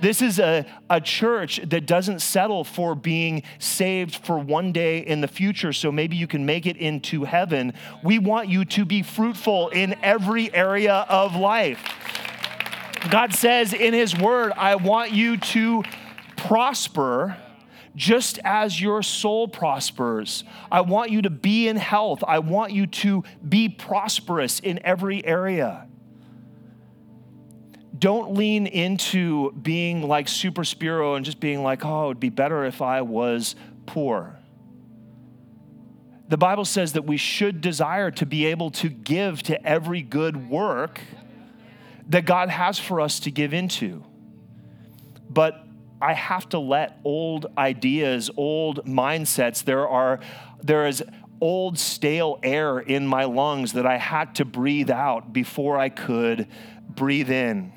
This 0.00 0.22
is 0.22 0.40
a, 0.40 0.66
a 0.90 1.00
church 1.00 1.60
that 1.62 1.86
doesn't 1.86 2.22
settle 2.22 2.64
for 2.64 2.96
being 2.96 3.44
saved 3.60 4.16
for 4.16 4.40
one 4.40 4.72
day 4.72 4.98
in 4.98 5.20
the 5.20 5.28
future, 5.28 5.72
so 5.72 5.92
maybe 5.92 6.16
you 6.16 6.26
can 6.26 6.46
make 6.46 6.66
it 6.66 6.78
into 6.78 7.22
heaven. 7.22 7.74
We 8.02 8.18
want 8.18 8.48
you 8.48 8.64
to 8.64 8.84
be 8.84 9.04
fruitful 9.04 9.68
in 9.68 9.94
every 10.02 10.52
area 10.52 11.06
of 11.08 11.36
life. 11.36 12.25
God 13.10 13.34
says 13.34 13.72
in 13.72 13.94
His 13.94 14.16
Word, 14.16 14.52
I 14.56 14.76
want 14.76 15.12
you 15.12 15.36
to 15.36 15.82
prosper 16.36 17.36
just 17.94 18.38
as 18.44 18.80
your 18.80 19.02
soul 19.02 19.48
prospers. 19.48 20.44
I 20.70 20.82
want 20.82 21.10
you 21.10 21.22
to 21.22 21.30
be 21.30 21.66
in 21.66 21.76
health. 21.76 22.22
I 22.26 22.40
want 22.40 22.72
you 22.72 22.86
to 22.86 23.24
be 23.46 23.68
prosperous 23.68 24.60
in 24.60 24.78
every 24.84 25.24
area. 25.24 25.86
Don't 27.98 28.34
lean 28.34 28.66
into 28.66 29.52
being 29.52 30.06
like 30.06 30.28
Super 30.28 30.64
Spiro 30.64 31.14
and 31.14 31.24
just 31.24 31.40
being 31.40 31.62
like, 31.62 31.84
oh, 31.84 32.04
it 32.04 32.08
would 32.08 32.20
be 32.20 32.28
better 32.28 32.66
if 32.66 32.82
I 32.82 33.00
was 33.00 33.56
poor. 33.86 34.38
The 36.28 36.36
Bible 36.36 36.64
says 36.66 36.92
that 36.94 37.06
we 37.06 37.16
should 37.16 37.60
desire 37.60 38.10
to 38.10 38.26
be 38.26 38.46
able 38.46 38.70
to 38.72 38.90
give 38.90 39.42
to 39.44 39.66
every 39.66 40.02
good 40.02 40.50
work 40.50 41.00
that 42.08 42.24
God 42.24 42.48
has 42.48 42.78
for 42.78 43.00
us 43.00 43.20
to 43.20 43.30
give 43.30 43.52
into. 43.52 44.04
But 45.28 45.64
I 46.00 46.12
have 46.12 46.48
to 46.50 46.58
let 46.58 47.00
old 47.04 47.46
ideas, 47.56 48.30
old 48.36 48.84
mindsets, 48.86 49.64
there 49.64 49.88
are 49.88 50.20
there 50.62 50.86
is 50.86 51.02
old 51.40 51.78
stale 51.78 52.38
air 52.42 52.78
in 52.78 53.06
my 53.06 53.24
lungs 53.24 53.72
that 53.74 53.86
I 53.86 53.98
had 53.98 54.34
to 54.36 54.44
breathe 54.44 54.90
out 54.90 55.32
before 55.32 55.78
I 55.78 55.88
could 55.88 56.48
breathe 56.88 57.30
in. 57.30 57.72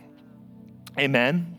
Amen. 0.97 1.57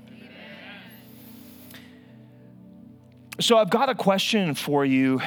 So 3.38 3.56
I've 3.56 3.70
got 3.70 3.88
a 3.88 3.94
question 3.94 4.54
for 4.54 4.84
you 4.84 5.20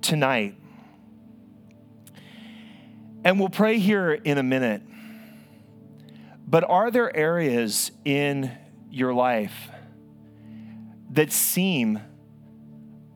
tonight. 0.00 0.54
And 3.24 3.40
we'll 3.40 3.48
pray 3.48 3.78
here 3.78 4.12
in 4.12 4.38
a 4.38 4.42
minute. 4.42 4.82
But 6.48 6.64
are 6.64 6.90
there 6.90 7.14
areas 7.14 7.90
in 8.04 8.50
your 8.90 9.12
life 9.12 9.68
that 11.10 11.30
seem 11.30 12.00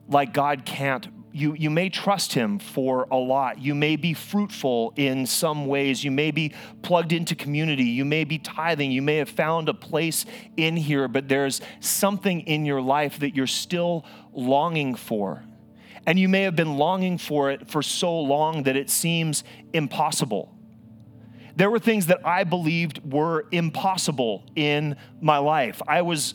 like 0.06 0.34
God 0.34 0.66
can't 0.66 1.08
you, 1.34 1.54
you 1.54 1.70
may 1.70 1.88
trust 1.88 2.34
him 2.34 2.58
for 2.58 3.06
a 3.10 3.16
lot. 3.16 3.58
You 3.58 3.74
may 3.74 3.96
be 3.96 4.12
fruitful 4.12 4.92
in 4.96 5.26
some 5.26 5.66
ways. 5.66 6.04
You 6.04 6.10
may 6.10 6.30
be 6.30 6.52
plugged 6.82 7.12
into 7.12 7.34
community. 7.34 7.84
You 7.84 8.04
may 8.04 8.24
be 8.24 8.38
tithing. 8.38 8.92
You 8.92 9.00
may 9.00 9.16
have 9.16 9.30
found 9.30 9.68
a 9.68 9.74
place 9.74 10.26
in 10.56 10.76
here, 10.76 11.08
but 11.08 11.28
there's 11.28 11.62
something 11.80 12.42
in 12.42 12.66
your 12.66 12.82
life 12.82 13.18
that 13.20 13.34
you're 13.34 13.46
still 13.46 14.04
longing 14.32 14.94
for. 14.94 15.42
And 16.06 16.18
you 16.18 16.28
may 16.28 16.42
have 16.42 16.56
been 16.56 16.76
longing 16.76 17.16
for 17.16 17.50
it 17.50 17.70
for 17.70 17.82
so 17.82 18.20
long 18.20 18.64
that 18.64 18.76
it 18.76 18.90
seems 18.90 19.42
impossible. 19.72 20.54
There 21.56 21.70
were 21.70 21.78
things 21.78 22.06
that 22.06 22.26
I 22.26 22.44
believed 22.44 23.12
were 23.12 23.46
impossible 23.50 24.44
in 24.56 24.96
my 25.20 25.38
life. 25.38 25.80
I 25.86 26.02
was 26.02 26.34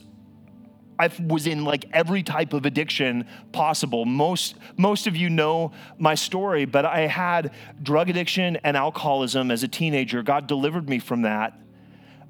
I 0.99 1.11
was 1.19 1.45
in 1.45 1.63
like 1.63 1.85
every 1.93 2.23
type 2.23 2.53
of 2.53 2.65
addiction 2.65 3.27
possible. 3.51 4.03
Most, 4.05 4.55
most 4.77 5.05
of 5.05 5.15
you 5.15 5.29
know 5.29 5.71
my 5.99 6.15
story, 6.15 6.65
but 6.65 6.85
I 6.85 7.01
had 7.01 7.51
drug 7.83 8.09
addiction 8.09 8.57
and 8.63 8.75
alcoholism 8.75 9.51
as 9.51 9.61
a 9.61 9.67
teenager. 9.67 10.23
God 10.23 10.47
delivered 10.47 10.89
me 10.89 10.97
from 10.97 11.21
that 11.21 11.53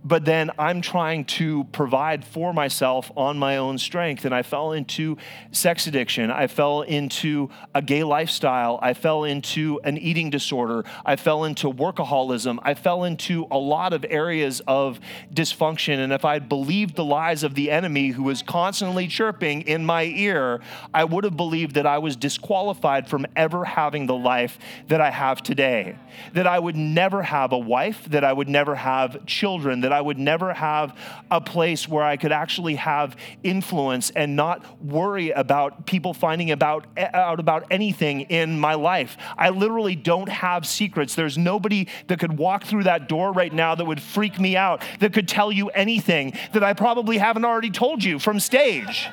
but 0.03 0.25
then 0.25 0.51
I'm 0.57 0.81
trying 0.81 1.25
to 1.25 1.65
provide 1.65 2.23
for 2.23 2.53
myself 2.53 3.11
on 3.17 3.37
my 3.37 3.57
own 3.57 3.77
strength. 3.77 4.25
And 4.25 4.33
I 4.33 4.41
fell 4.41 4.71
into 4.71 5.17
sex 5.51 5.87
addiction. 5.87 6.31
I 6.31 6.47
fell 6.47 6.81
into 6.81 7.49
a 7.75 7.81
gay 7.81 8.03
lifestyle. 8.03 8.79
I 8.81 8.93
fell 8.93 9.23
into 9.23 9.79
an 9.83 9.97
eating 9.97 10.29
disorder. 10.29 10.85
I 11.05 11.15
fell 11.15 11.43
into 11.43 11.71
workaholism. 11.71 12.59
I 12.63 12.73
fell 12.73 13.03
into 13.03 13.47
a 13.51 13.57
lot 13.57 13.93
of 13.93 14.05
areas 14.09 14.61
of 14.67 14.99
dysfunction. 15.33 15.97
And 15.97 16.13
if 16.13 16.23
I'd 16.23 16.47
believed 16.47 16.95
the 16.95 17.05
lies 17.05 17.43
of 17.43 17.55
the 17.55 17.69
enemy 17.71 18.09
who 18.09 18.23
was 18.23 18.41
constantly 18.41 19.07
chirping 19.07 19.63
in 19.63 19.85
my 19.85 20.03
ear, 20.03 20.61
I 20.93 21.03
would 21.03 21.23
have 21.23 21.37
believed 21.37 21.75
that 21.75 21.85
I 21.85 21.97
was 21.97 22.15
disqualified 22.15 23.09
from 23.09 23.25
ever 23.35 23.65
having 23.65 24.05
the 24.05 24.15
life 24.15 24.57
that 24.87 25.01
I 25.01 25.11
have 25.11 25.43
today. 25.43 25.97
That 26.33 26.47
I 26.47 26.59
would 26.59 26.75
never 26.75 27.23
have 27.23 27.51
a 27.51 27.57
wife, 27.57 28.05
that 28.05 28.23
I 28.23 28.31
would 28.31 28.49
never 28.49 28.75
have 28.75 29.25
children, 29.25 29.81
that 29.87 29.93
I 29.93 30.01
would 30.01 30.19
never 30.19 30.53
have 30.53 30.97
a 31.31 31.39
place 31.39 31.87
where 31.87 32.03
I 32.03 32.17
could 32.17 32.33
actually 32.33 32.75
have 32.75 33.15
influence 33.41 34.09
and 34.09 34.35
not 34.35 34.83
worry 34.83 35.31
about 35.31 35.85
people 35.85 36.13
finding 36.13 36.51
about, 36.51 36.85
out 36.97 37.39
about 37.39 37.67
anything 37.71 38.21
in 38.21 38.59
my 38.59 38.73
life. 38.73 39.15
I 39.37 39.51
literally 39.51 39.95
don't 39.95 40.27
have 40.27 40.67
secrets. 40.67 41.15
There's 41.15 41.37
nobody 41.37 41.87
that 42.07 42.19
could 42.19 42.37
walk 42.37 42.65
through 42.65 42.83
that 42.83 43.07
door 43.07 43.31
right 43.31 43.53
now 43.53 43.75
that 43.75 43.85
would 43.85 44.01
freak 44.01 44.41
me 44.41 44.57
out, 44.57 44.83
that 44.99 45.13
could 45.13 45.29
tell 45.29 45.53
you 45.53 45.69
anything 45.69 46.33
that 46.51 46.65
I 46.65 46.73
probably 46.73 47.17
haven't 47.17 47.45
already 47.45 47.71
told 47.71 48.03
you 48.03 48.19
from 48.19 48.41
stage. 48.41 49.07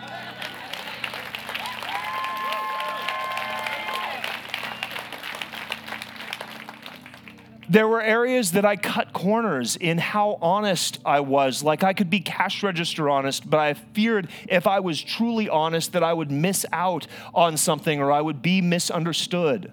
There 7.69 7.89
were 7.89 8.03
areas 8.03 8.53
that 8.53 8.65
I 8.65 8.77
cut 8.77 9.13
corners 9.13 9.77
in 9.77 9.99
how 9.99 10.39
honest 10.43 10.99
I 11.05 11.21
was. 11.21 11.63
Like 11.63 11.83
I 11.83 11.93
could 11.93 12.11
be 12.11 12.21
cash 12.21 12.63
register 12.63 13.09
honest, 13.09 13.49
but 13.49 13.59
I 13.59 13.75
feared 13.75 14.29
if 14.49 14.67
I 14.67 14.81
was 14.81 15.03
truly 15.03 15.49
honest 15.49 15.93
that 15.93 16.03
I 16.03 16.13
would 16.13 16.31
miss 16.31 16.67
out 16.73 17.07
on 17.35 17.57
something 17.57 18.01
or 18.01 18.13
I 18.13 18.21
would 18.21 18.43
be 18.43 18.61
misunderstood. 18.61 19.73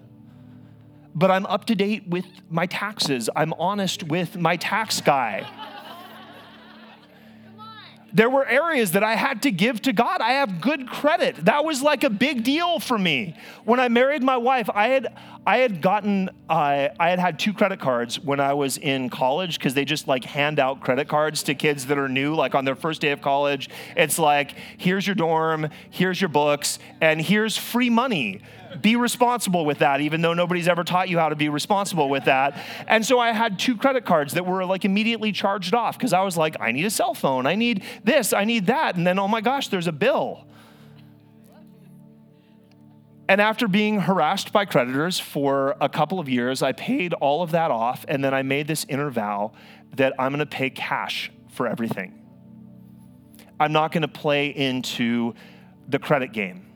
But 1.14 1.30
I'm 1.30 1.44
up 1.46 1.66
to 1.66 1.74
date 1.74 2.08
with 2.08 2.24
my 2.48 2.66
taxes, 2.66 3.28
I'm 3.36 3.52
honest 3.54 4.02
with 4.02 4.36
my 4.36 4.56
tax 4.56 5.00
guy 5.00 5.46
there 8.12 8.28
were 8.28 8.46
areas 8.46 8.92
that 8.92 9.02
I 9.02 9.16
had 9.16 9.42
to 9.42 9.50
give 9.50 9.80
to 9.82 9.92
God. 9.92 10.20
I 10.20 10.32
have 10.32 10.60
good 10.60 10.88
credit. 10.88 11.44
That 11.44 11.64
was 11.64 11.82
like 11.82 12.04
a 12.04 12.10
big 12.10 12.44
deal 12.44 12.78
for 12.78 12.98
me. 12.98 13.36
When 13.64 13.80
I 13.80 13.88
married 13.88 14.22
my 14.22 14.36
wife, 14.36 14.68
I 14.74 14.88
had 14.88 15.16
I 15.46 15.58
had 15.58 15.80
gotten 15.80 16.28
uh, 16.48 16.88
I 16.98 17.10
had 17.10 17.18
had 17.18 17.38
two 17.38 17.52
credit 17.52 17.80
cards 17.80 18.20
when 18.20 18.38
I 18.38 18.54
was 18.54 18.76
in 18.78 19.10
college 19.10 19.58
because 19.58 19.74
they 19.74 19.84
just 19.84 20.06
like 20.06 20.24
hand 20.24 20.58
out 20.58 20.80
credit 20.80 21.08
cards 21.08 21.42
to 21.44 21.54
kids 21.54 21.86
that 21.86 21.98
are 21.98 22.08
new, 22.08 22.34
like 22.34 22.54
on 22.54 22.64
their 22.64 22.76
first 22.76 23.00
day 23.00 23.10
of 23.10 23.22
college. 23.22 23.70
It's 23.96 24.18
like 24.18 24.54
here's 24.76 25.06
your 25.06 25.16
dorm, 25.16 25.68
here's 25.90 26.20
your 26.20 26.28
books, 26.28 26.78
and 27.00 27.20
here's 27.20 27.56
free 27.56 27.90
money 27.90 28.40
be 28.80 28.96
responsible 28.96 29.64
with 29.64 29.78
that, 29.78 30.00
even 30.00 30.22
though 30.22 30.34
nobody's 30.34 30.68
ever 30.68 30.84
taught 30.84 31.08
you 31.08 31.18
how 31.18 31.28
to 31.28 31.36
be 31.36 31.48
responsible 31.48 32.08
with 32.08 32.24
that. 32.24 32.58
And 32.86 33.04
so 33.04 33.18
I 33.18 33.32
had 33.32 33.58
two 33.58 33.76
credit 33.76 34.04
cards 34.04 34.34
that 34.34 34.46
were 34.46 34.64
like 34.64 34.84
immediately 34.84 35.32
charged 35.32 35.74
off 35.74 35.98
because 35.98 36.12
I 36.12 36.22
was 36.22 36.36
like, 36.36 36.56
I 36.60 36.72
need 36.72 36.84
a 36.84 36.90
cell 36.90 37.14
phone, 37.14 37.46
I 37.46 37.54
need 37.54 37.82
this, 38.04 38.32
I 38.32 38.44
need 38.44 38.66
that. 38.66 38.96
And 38.96 39.06
then, 39.06 39.18
oh 39.18 39.28
my 39.28 39.40
gosh, 39.40 39.68
there's 39.68 39.88
a 39.88 39.92
bill. 39.92 40.46
And 43.28 43.40
after 43.40 43.68
being 43.68 44.00
harassed 44.00 44.52
by 44.52 44.64
creditors 44.64 45.18
for 45.18 45.76
a 45.80 45.88
couple 45.88 46.18
of 46.18 46.28
years, 46.28 46.62
I 46.62 46.72
paid 46.72 47.14
all 47.14 47.42
of 47.42 47.52
that 47.52 47.70
off. 47.70 48.04
And 48.08 48.22
then 48.22 48.34
I 48.34 48.42
made 48.42 48.66
this 48.66 48.84
inner 48.88 49.10
vow 49.10 49.52
that 49.96 50.12
I'm 50.18 50.32
going 50.32 50.40
to 50.40 50.46
pay 50.46 50.70
cash 50.70 51.30
for 51.50 51.66
everything. 51.66 52.18
I'm 53.58 53.72
not 53.72 53.92
going 53.92 54.02
to 54.02 54.08
play 54.08 54.48
into 54.48 55.34
the 55.88 55.98
credit 55.98 56.32
game 56.32 56.71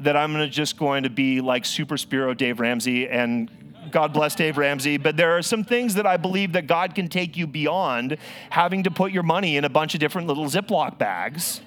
that 0.00 0.16
I'm 0.16 0.32
gonna 0.32 0.48
just 0.48 0.76
going 0.76 1.02
to 1.02 1.10
be 1.10 1.40
like 1.40 1.64
Super 1.64 1.96
Spiro 1.96 2.34
Dave 2.34 2.60
Ramsey 2.60 3.08
and 3.08 3.50
God 3.90 4.12
bless 4.12 4.34
Dave 4.34 4.58
Ramsey, 4.58 4.98
but 4.98 5.16
there 5.16 5.36
are 5.36 5.42
some 5.42 5.64
things 5.64 5.94
that 5.94 6.06
I 6.06 6.16
believe 6.16 6.52
that 6.52 6.66
God 6.66 6.94
can 6.94 7.08
take 7.08 7.36
you 7.36 7.46
beyond 7.46 8.18
having 8.50 8.82
to 8.82 8.90
put 8.90 9.12
your 9.12 9.22
money 9.22 9.56
in 9.56 9.64
a 9.64 9.68
bunch 9.68 9.94
of 9.94 10.00
different 10.00 10.28
little 10.28 10.44
Ziploc 10.44 10.98
bags. 10.98 11.60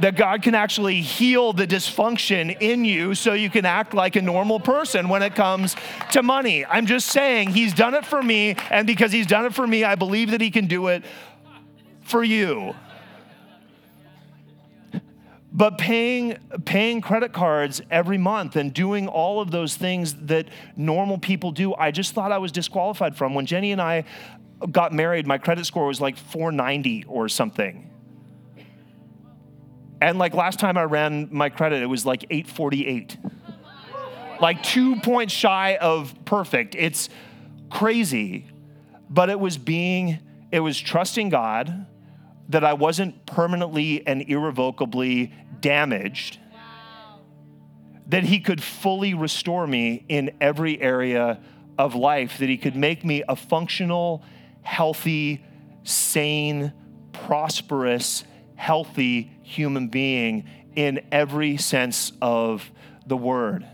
that 0.00 0.16
God 0.16 0.42
can 0.42 0.54
actually 0.54 1.02
heal 1.02 1.52
the 1.52 1.66
dysfunction 1.66 2.56
in 2.60 2.84
you 2.84 3.14
so 3.14 3.34
you 3.34 3.50
can 3.50 3.66
act 3.66 3.92
like 3.92 4.16
a 4.16 4.22
normal 4.22 4.58
person 4.58 5.08
when 5.08 5.22
it 5.22 5.34
comes 5.34 5.76
to 6.12 6.22
money. 6.22 6.64
I'm 6.64 6.86
just 6.86 7.08
saying, 7.08 7.50
He's 7.50 7.74
done 7.74 7.94
it 7.94 8.06
for 8.06 8.22
me, 8.22 8.56
and 8.70 8.86
because 8.86 9.12
He's 9.12 9.26
done 9.26 9.44
it 9.44 9.54
for 9.54 9.66
me, 9.66 9.84
I 9.84 9.94
believe 9.94 10.30
that 10.30 10.40
He 10.40 10.50
can 10.50 10.66
do 10.66 10.88
it 10.88 11.04
for 12.00 12.24
you. 12.24 12.74
But 15.54 15.76
paying, 15.76 16.38
paying 16.64 17.02
credit 17.02 17.34
cards 17.34 17.82
every 17.90 18.16
month 18.16 18.56
and 18.56 18.72
doing 18.72 19.06
all 19.06 19.40
of 19.40 19.50
those 19.50 19.76
things 19.76 20.14
that 20.26 20.48
normal 20.76 21.18
people 21.18 21.52
do, 21.52 21.74
I 21.74 21.90
just 21.90 22.14
thought 22.14 22.32
I 22.32 22.38
was 22.38 22.52
disqualified 22.52 23.16
from. 23.16 23.34
When 23.34 23.44
Jenny 23.44 23.70
and 23.70 23.80
I 23.80 24.04
got 24.70 24.94
married, 24.94 25.26
my 25.26 25.36
credit 25.36 25.66
score 25.66 25.86
was 25.86 26.00
like 26.00 26.16
490 26.16 27.04
or 27.06 27.28
something. 27.28 27.90
And 30.00 30.18
like 30.18 30.32
last 30.32 30.58
time 30.58 30.78
I 30.78 30.84
ran 30.84 31.28
my 31.30 31.50
credit, 31.50 31.82
it 31.82 31.86
was 31.86 32.06
like 32.06 32.24
848. 32.30 33.18
Like 34.40 34.62
two 34.62 34.96
points 34.96 35.34
shy 35.34 35.76
of 35.76 36.14
perfect. 36.24 36.74
It's 36.74 37.10
crazy. 37.70 38.46
But 39.10 39.28
it 39.28 39.38
was 39.38 39.58
being, 39.58 40.18
it 40.50 40.60
was 40.60 40.80
trusting 40.80 41.28
God 41.28 41.86
that 42.52 42.64
I 42.64 42.74
wasn't 42.74 43.26
permanently 43.26 44.06
and 44.06 44.22
irrevocably 44.22 45.32
damaged, 45.60 46.38
wow. 46.52 47.20
that 48.08 48.24
He 48.24 48.40
could 48.40 48.62
fully 48.62 49.14
restore 49.14 49.66
me 49.66 50.04
in 50.08 50.32
every 50.40 50.80
area 50.80 51.40
of 51.78 51.94
life, 51.94 52.38
that 52.38 52.48
He 52.48 52.56
could 52.56 52.76
make 52.76 53.04
me 53.04 53.22
a 53.28 53.36
functional, 53.36 54.22
healthy, 54.62 55.42
sane, 55.82 56.72
prosperous, 57.12 58.24
healthy 58.54 59.30
human 59.42 59.88
being 59.88 60.48
in 60.76 61.00
every 61.10 61.56
sense 61.56 62.12
of 62.22 62.70
the 63.06 63.16
word. 63.16 63.66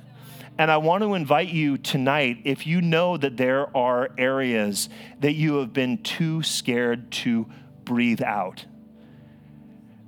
And 0.57 0.73
I 0.73 0.79
want 0.79 1.05
to 1.05 1.15
invite 1.15 1.51
you 1.51 1.79
tonight, 1.79 2.39
if 2.45 2.67
you 2.67 2.81
know 2.81 3.17
that 3.17 3.37
there 3.37 3.77
are 3.77 4.11
areas 4.19 4.89
that 5.21 5.35
you 5.35 5.57
have 5.57 5.73
been 5.73 5.99
too 6.03 6.43
scared 6.43 7.13
to 7.13 7.47
breathe 7.89 8.23
out. 8.23 8.67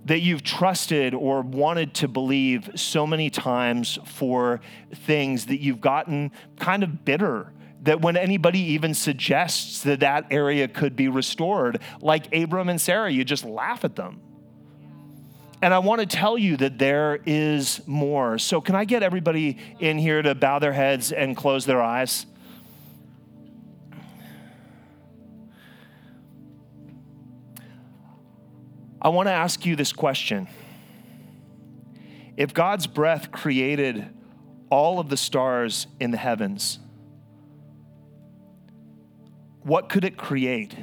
That 0.05 0.21
you've 0.21 0.43
trusted 0.43 1.15
or 1.15 1.43
wanted 1.43 1.95
to 1.95 2.09
believe 2.09 2.71
so 2.75 3.07
many 3.07 3.31
times 3.31 3.99
for 4.05 4.61
things 4.95 5.47
that 5.47 5.61
you've 5.61 5.81
gotten 5.81 6.31
kind 6.59 6.83
of 6.83 7.05
bitter 7.05 7.53
that 7.83 8.03
when 8.03 8.17
anybody 8.17 8.61
even 8.61 8.93
suggests 8.93 9.83
that 9.85 10.01
that 10.01 10.27
area 10.31 10.69
could 10.69 10.95
be 10.95 11.09
restored, 11.09 11.81
like 12.03 12.35
Abram 12.35 12.69
and 12.69 12.81
Sarah, 12.81 13.11
you 13.11 13.25
just 13.25 13.45
laugh 13.45 13.85
at 13.85 13.97
them. 13.97 14.21
And 15.63 15.73
I 15.75 15.79
want 15.79 16.01
to 16.01 16.07
tell 16.07 16.39
you 16.39 16.57
that 16.59 16.79
there 16.79 17.21
is 17.27 17.81
more. 17.87 18.39
So, 18.39 18.61
can 18.61 18.75
I 18.75 18.85
get 18.85 19.03
everybody 19.03 19.59
in 19.79 19.99
here 19.99 20.23
to 20.23 20.35
bow 20.35 20.59
their 20.59 20.73
heads 20.73 21.13
and 21.13 21.37
close 21.37 21.67
their 21.67 21.83
eyes? 21.83 22.27
I 29.03 29.09
want 29.09 29.29
to 29.29 29.33
ask 29.33 29.65
you 29.65 29.77
this 29.77 29.93
question. 29.93 30.49
If 32.37 32.55
God's 32.55 32.87
breath 32.87 33.31
created 33.33 34.09
all 34.71 34.99
of 35.01 35.09
the 35.09 35.17
stars 35.17 35.87
in 35.99 36.11
the 36.11 36.17
heavens, 36.17 36.79
what 39.63 39.89
could 39.89 40.05
it 40.05 40.17
create 40.17 40.75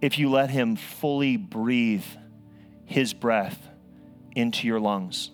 if 0.00 0.18
you 0.18 0.30
let 0.30 0.50
Him 0.50 0.76
fully 0.76 1.36
breathe 1.36 2.04
His 2.84 3.12
breath 3.12 3.68
into 4.34 4.66
your 4.66 4.80
lungs. 4.80 5.30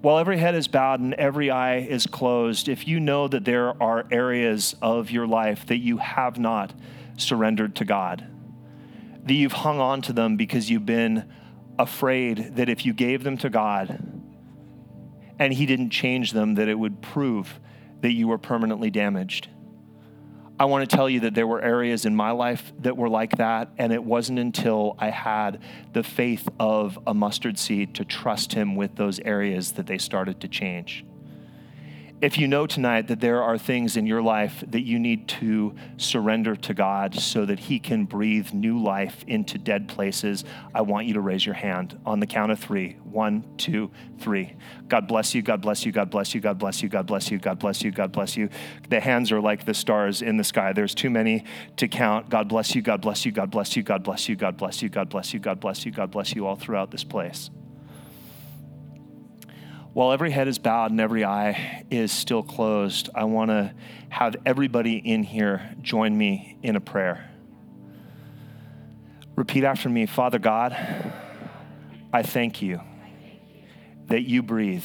While 0.00 0.18
every 0.18 0.38
head 0.38 0.54
is 0.54 0.68
bowed 0.68 1.00
and 1.00 1.14
every 1.14 1.50
eye 1.50 1.78
is 1.78 2.06
closed, 2.06 2.68
if 2.68 2.86
you 2.86 3.00
know 3.00 3.26
that 3.28 3.44
there 3.44 3.82
are 3.82 4.06
areas 4.10 4.76
of 4.80 5.10
your 5.10 5.26
life 5.26 5.66
that 5.66 5.78
you 5.78 5.98
have 5.98 6.38
not 6.38 6.72
surrendered 7.16 7.76
to 7.76 7.84
God, 7.84 8.26
that 9.24 9.34
you've 9.34 9.52
hung 9.52 9.80
on 9.80 10.02
to 10.02 10.12
them 10.12 10.36
because 10.36 10.70
you've 10.70 10.86
been 10.86 11.28
afraid 11.78 12.56
that 12.56 12.68
if 12.68 12.86
you 12.86 12.92
gave 12.92 13.24
them 13.24 13.36
to 13.38 13.50
God 13.50 13.98
and 15.38 15.52
He 15.52 15.66
didn't 15.66 15.90
change 15.90 16.32
them, 16.32 16.54
that 16.54 16.68
it 16.68 16.78
would 16.78 17.02
prove 17.02 17.60
that 18.00 18.12
you 18.12 18.28
were 18.28 18.38
permanently 18.38 18.90
damaged. 18.90 19.48
I 20.58 20.64
want 20.64 20.88
to 20.88 20.96
tell 20.96 21.10
you 21.10 21.20
that 21.20 21.34
there 21.34 21.46
were 21.46 21.60
areas 21.60 22.06
in 22.06 22.16
my 22.16 22.30
life 22.30 22.72
that 22.78 22.96
were 22.96 23.10
like 23.10 23.36
that, 23.36 23.72
and 23.76 23.92
it 23.92 24.02
wasn't 24.02 24.38
until 24.38 24.96
I 24.98 25.10
had 25.10 25.60
the 25.92 26.02
faith 26.02 26.48
of 26.58 26.98
a 27.06 27.12
mustard 27.12 27.58
seed 27.58 27.94
to 27.96 28.06
trust 28.06 28.54
Him 28.54 28.74
with 28.74 28.96
those 28.96 29.20
areas 29.20 29.72
that 29.72 29.86
they 29.86 29.98
started 29.98 30.40
to 30.40 30.48
change. 30.48 31.04
If 32.22 32.38
you 32.38 32.48
know 32.48 32.66
tonight 32.66 33.08
that 33.08 33.20
there 33.20 33.42
are 33.42 33.58
things 33.58 33.98
in 33.98 34.06
your 34.06 34.22
life 34.22 34.64
that 34.68 34.80
you 34.80 34.98
need 34.98 35.28
to 35.28 35.74
surrender 35.98 36.56
to 36.56 36.72
God 36.72 37.14
so 37.14 37.44
that 37.44 37.58
He 37.58 37.78
can 37.78 38.06
breathe 38.06 38.54
new 38.54 38.82
life 38.82 39.22
into 39.26 39.58
dead 39.58 39.86
places, 39.86 40.42
I 40.74 40.80
want 40.80 41.06
you 41.06 41.12
to 41.14 41.20
raise 41.20 41.44
your 41.44 41.54
hand 41.54 42.00
on 42.06 42.20
the 42.20 42.26
count 42.26 42.52
of 42.52 42.58
three. 42.58 42.96
One, 43.04 43.44
two, 43.58 43.90
three. 44.18 44.54
God 44.88 45.06
bless 45.06 45.34
you, 45.34 45.42
God 45.42 45.60
bless 45.60 45.84
you, 45.84 45.92
God 45.92 46.08
bless 46.08 46.34
you, 46.34 46.40
God 46.40 46.58
bless 46.58 46.82
you, 46.82 46.88
God 46.88 47.06
bless 47.06 47.30
you, 47.30 47.38
God 47.38 47.58
bless 47.58 47.82
you, 47.82 47.90
God 47.90 48.12
bless 48.12 48.34
you. 48.34 48.48
The 48.88 49.00
hands 49.00 49.30
are 49.30 49.40
like 49.40 49.66
the 49.66 49.74
stars 49.74 50.22
in 50.22 50.38
the 50.38 50.44
sky. 50.44 50.72
There's 50.72 50.94
too 50.94 51.10
many 51.10 51.44
to 51.76 51.86
count. 51.86 52.30
God 52.30 52.48
bless 52.48 52.74
you, 52.74 52.80
God 52.80 53.02
bless 53.02 53.26
you, 53.26 53.32
God 53.32 53.50
bless 53.50 53.76
you, 53.76 53.82
God 53.82 54.02
bless 54.02 54.26
you, 54.26 54.36
God 54.36 54.56
bless 54.56 54.80
you, 54.80 54.88
God 54.88 55.10
bless 55.10 55.34
you, 55.34 55.38
God 55.38 55.60
bless 55.60 55.84
you, 55.84 55.90
God 55.90 56.10
bless 56.10 56.34
you 56.34 56.46
all 56.46 56.56
throughout 56.56 56.90
this 56.90 57.04
place 57.04 57.50
while 59.96 60.12
every 60.12 60.30
head 60.30 60.46
is 60.46 60.58
bowed 60.58 60.90
and 60.90 61.00
every 61.00 61.24
eye 61.24 61.82
is 61.90 62.12
still 62.12 62.42
closed, 62.42 63.08
I 63.14 63.24
want 63.24 63.48
to 63.48 63.72
have 64.10 64.36
everybody 64.44 64.98
in 64.98 65.22
here 65.22 65.74
join 65.80 66.18
me 66.18 66.58
in 66.62 66.76
a 66.76 66.80
prayer. 66.82 67.30
Repeat 69.36 69.64
after 69.64 69.88
me 69.88 70.04
Father 70.04 70.38
God, 70.38 70.76
I 72.12 72.22
thank 72.22 72.60
you 72.60 72.82
that 74.08 74.24
you 74.24 74.42
breathe 74.42 74.84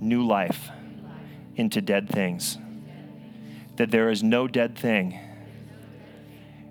new 0.00 0.26
life 0.26 0.70
into 1.56 1.82
dead 1.82 2.08
things, 2.08 2.56
that 3.76 3.90
there 3.90 4.08
is 4.08 4.22
no 4.22 4.48
dead 4.48 4.74
thing 4.74 5.20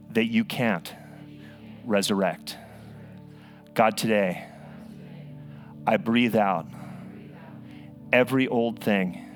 that 0.09 0.25
you 0.25 0.43
can't 0.43 0.91
resurrect. 1.85 2.57
God, 3.75 3.95
today, 3.95 4.43
I 5.85 5.97
breathe 5.97 6.35
out 6.35 6.65
every 8.11 8.47
old 8.47 8.79
thing 8.79 9.27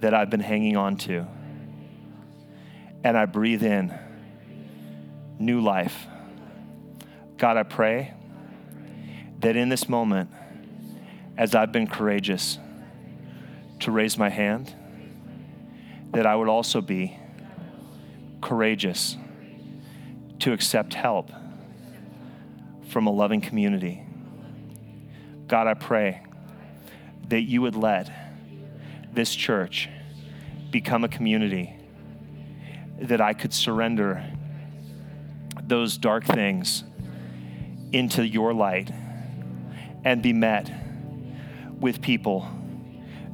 that 0.00 0.14
I've 0.14 0.30
been 0.30 0.40
hanging 0.40 0.76
on 0.76 0.96
to. 0.98 1.26
And 3.04 3.16
I 3.16 3.26
breathe 3.26 3.62
in 3.62 3.96
new 5.38 5.60
life. 5.60 6.06
God, 7.36 7.56
I 7.56 7.62
pray 7.62 8.14
that 9.40 9.56
in 9.56 9.68
this 9.68 9.88
moment, 9.88 10.30
as 11.36 11.54
I've 11.54 11.72
been 11.72 11.86
courageous 11.86 12.58
to 13.80 13.90
raise 13.90 14.16
my 14.16 14.28
hand, 14.28 14.74
that 16.12 16.26
I 16.26 16.36
would 16.36 16.48
also 16.48 16.80
be 16.80 17.18
courageous 18.40 19.16
to 20.40 20.52
accept 20.52 20.94
help 20.94 21.30
from 22.88 23.06
a 23.06 23.10
loving 23.10 23.40
community. 23.40 24.04
God, 25.46 25.66
I 25.66 25.74
pray 25.74 26.22
that 27.28 27.42
you 27.42 27.62
would 27.62 27.76
let 27.76 28.10
this 29.12 29.34
church 29.34 29.88
become 30.70 31.04
a 31.04 31.08
community 31.08 31.76
that 32.98 33.20
I 33.20 33.32
could 33.34 33.52
surrender 33.52 34.24
those 35.62 35.96
dark 35.96 36.24
things 36.24 36.84
into 37.92 38.26
your 38.26 38.54
light 38.54 38.90
and 40.04 40.22
be 40.22 40.32
met 40.32 40.70
with 41.78 42.00
people 42.00 42.48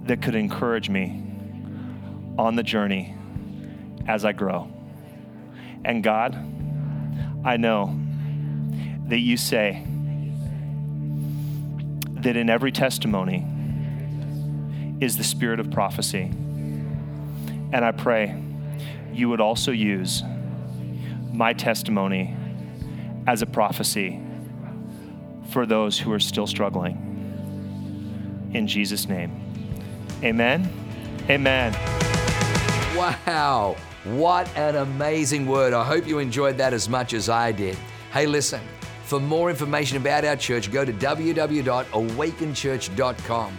that 0.05 0.23
could 0.23 0.35
encourage 0.35 0.89
me 0.89 1.23
on 2.39 2.57
the 2.57 2.63
journey 2.63 3.15
as 4.07 4.25
I 4.25 4.33
grow. 4.33 4.71
And 5.85 6.03
God, 6.03 6.35
I 7.45 7.57
know 7.57 7.99
that 9.07 9.19
you 9.19 9.37
say 9.37 9.85
that 12.15 12.37
in 12.37 12.51
every 12.51 12.73
testimony, 12.73 13.47
is 15.01 15.17
the 15.17 15.25
spirit 15.25 15.61
of 15.61 15.71
prophecy. 15.71 16.31
And 17.73 17.85
I 17.85 17.93
pray 17.93 18.35
you 19.13 19.29
would 19.29 19.41
also 19.41 19.71
use 19.71 20.25
my 21.33 21.53
testimony 21.53 22.35
as 23.27 23.43
a 23.43 23.47
prophecy 23.47 24.21
for 25.51 25.67
those 25.67 25.99
who 25.99 26.13
are 26.13 26.21
still 26.21 26.47
struggling. 26.47 27.05
In 28.55 28.67
Jesus' 28.67 29.09
name, 29.09 29.31
amen. 30.23 30.73
Amen. 31.29 31.75
Wow. 32.97 33.77
What 34.05 34.49
an 34.57 34.77
amazing 34.77 35.47
word. 35.47 35.75
I 35.75 35.85
hope 35.85 36.07
you 36.07 36.19
enjoyed 36.19 36.57
that 36.59 36.73
as 36.73 36.89
much 36.89 37.13
as 37.13 37.29
I 37.29 37.53
did. 37.53 37.77
Hey, 38.13 38.27
listen, 38.27 38.61
for 39.05 39.21
more 39.21 39.51
information 39.51 39.99
about 39.99 40.25
our 40.25 40.37
church, 40.37 40.73
go 40.73 40.85
to 40.85 40.93
www.awakenchurch.com 40.93 43.59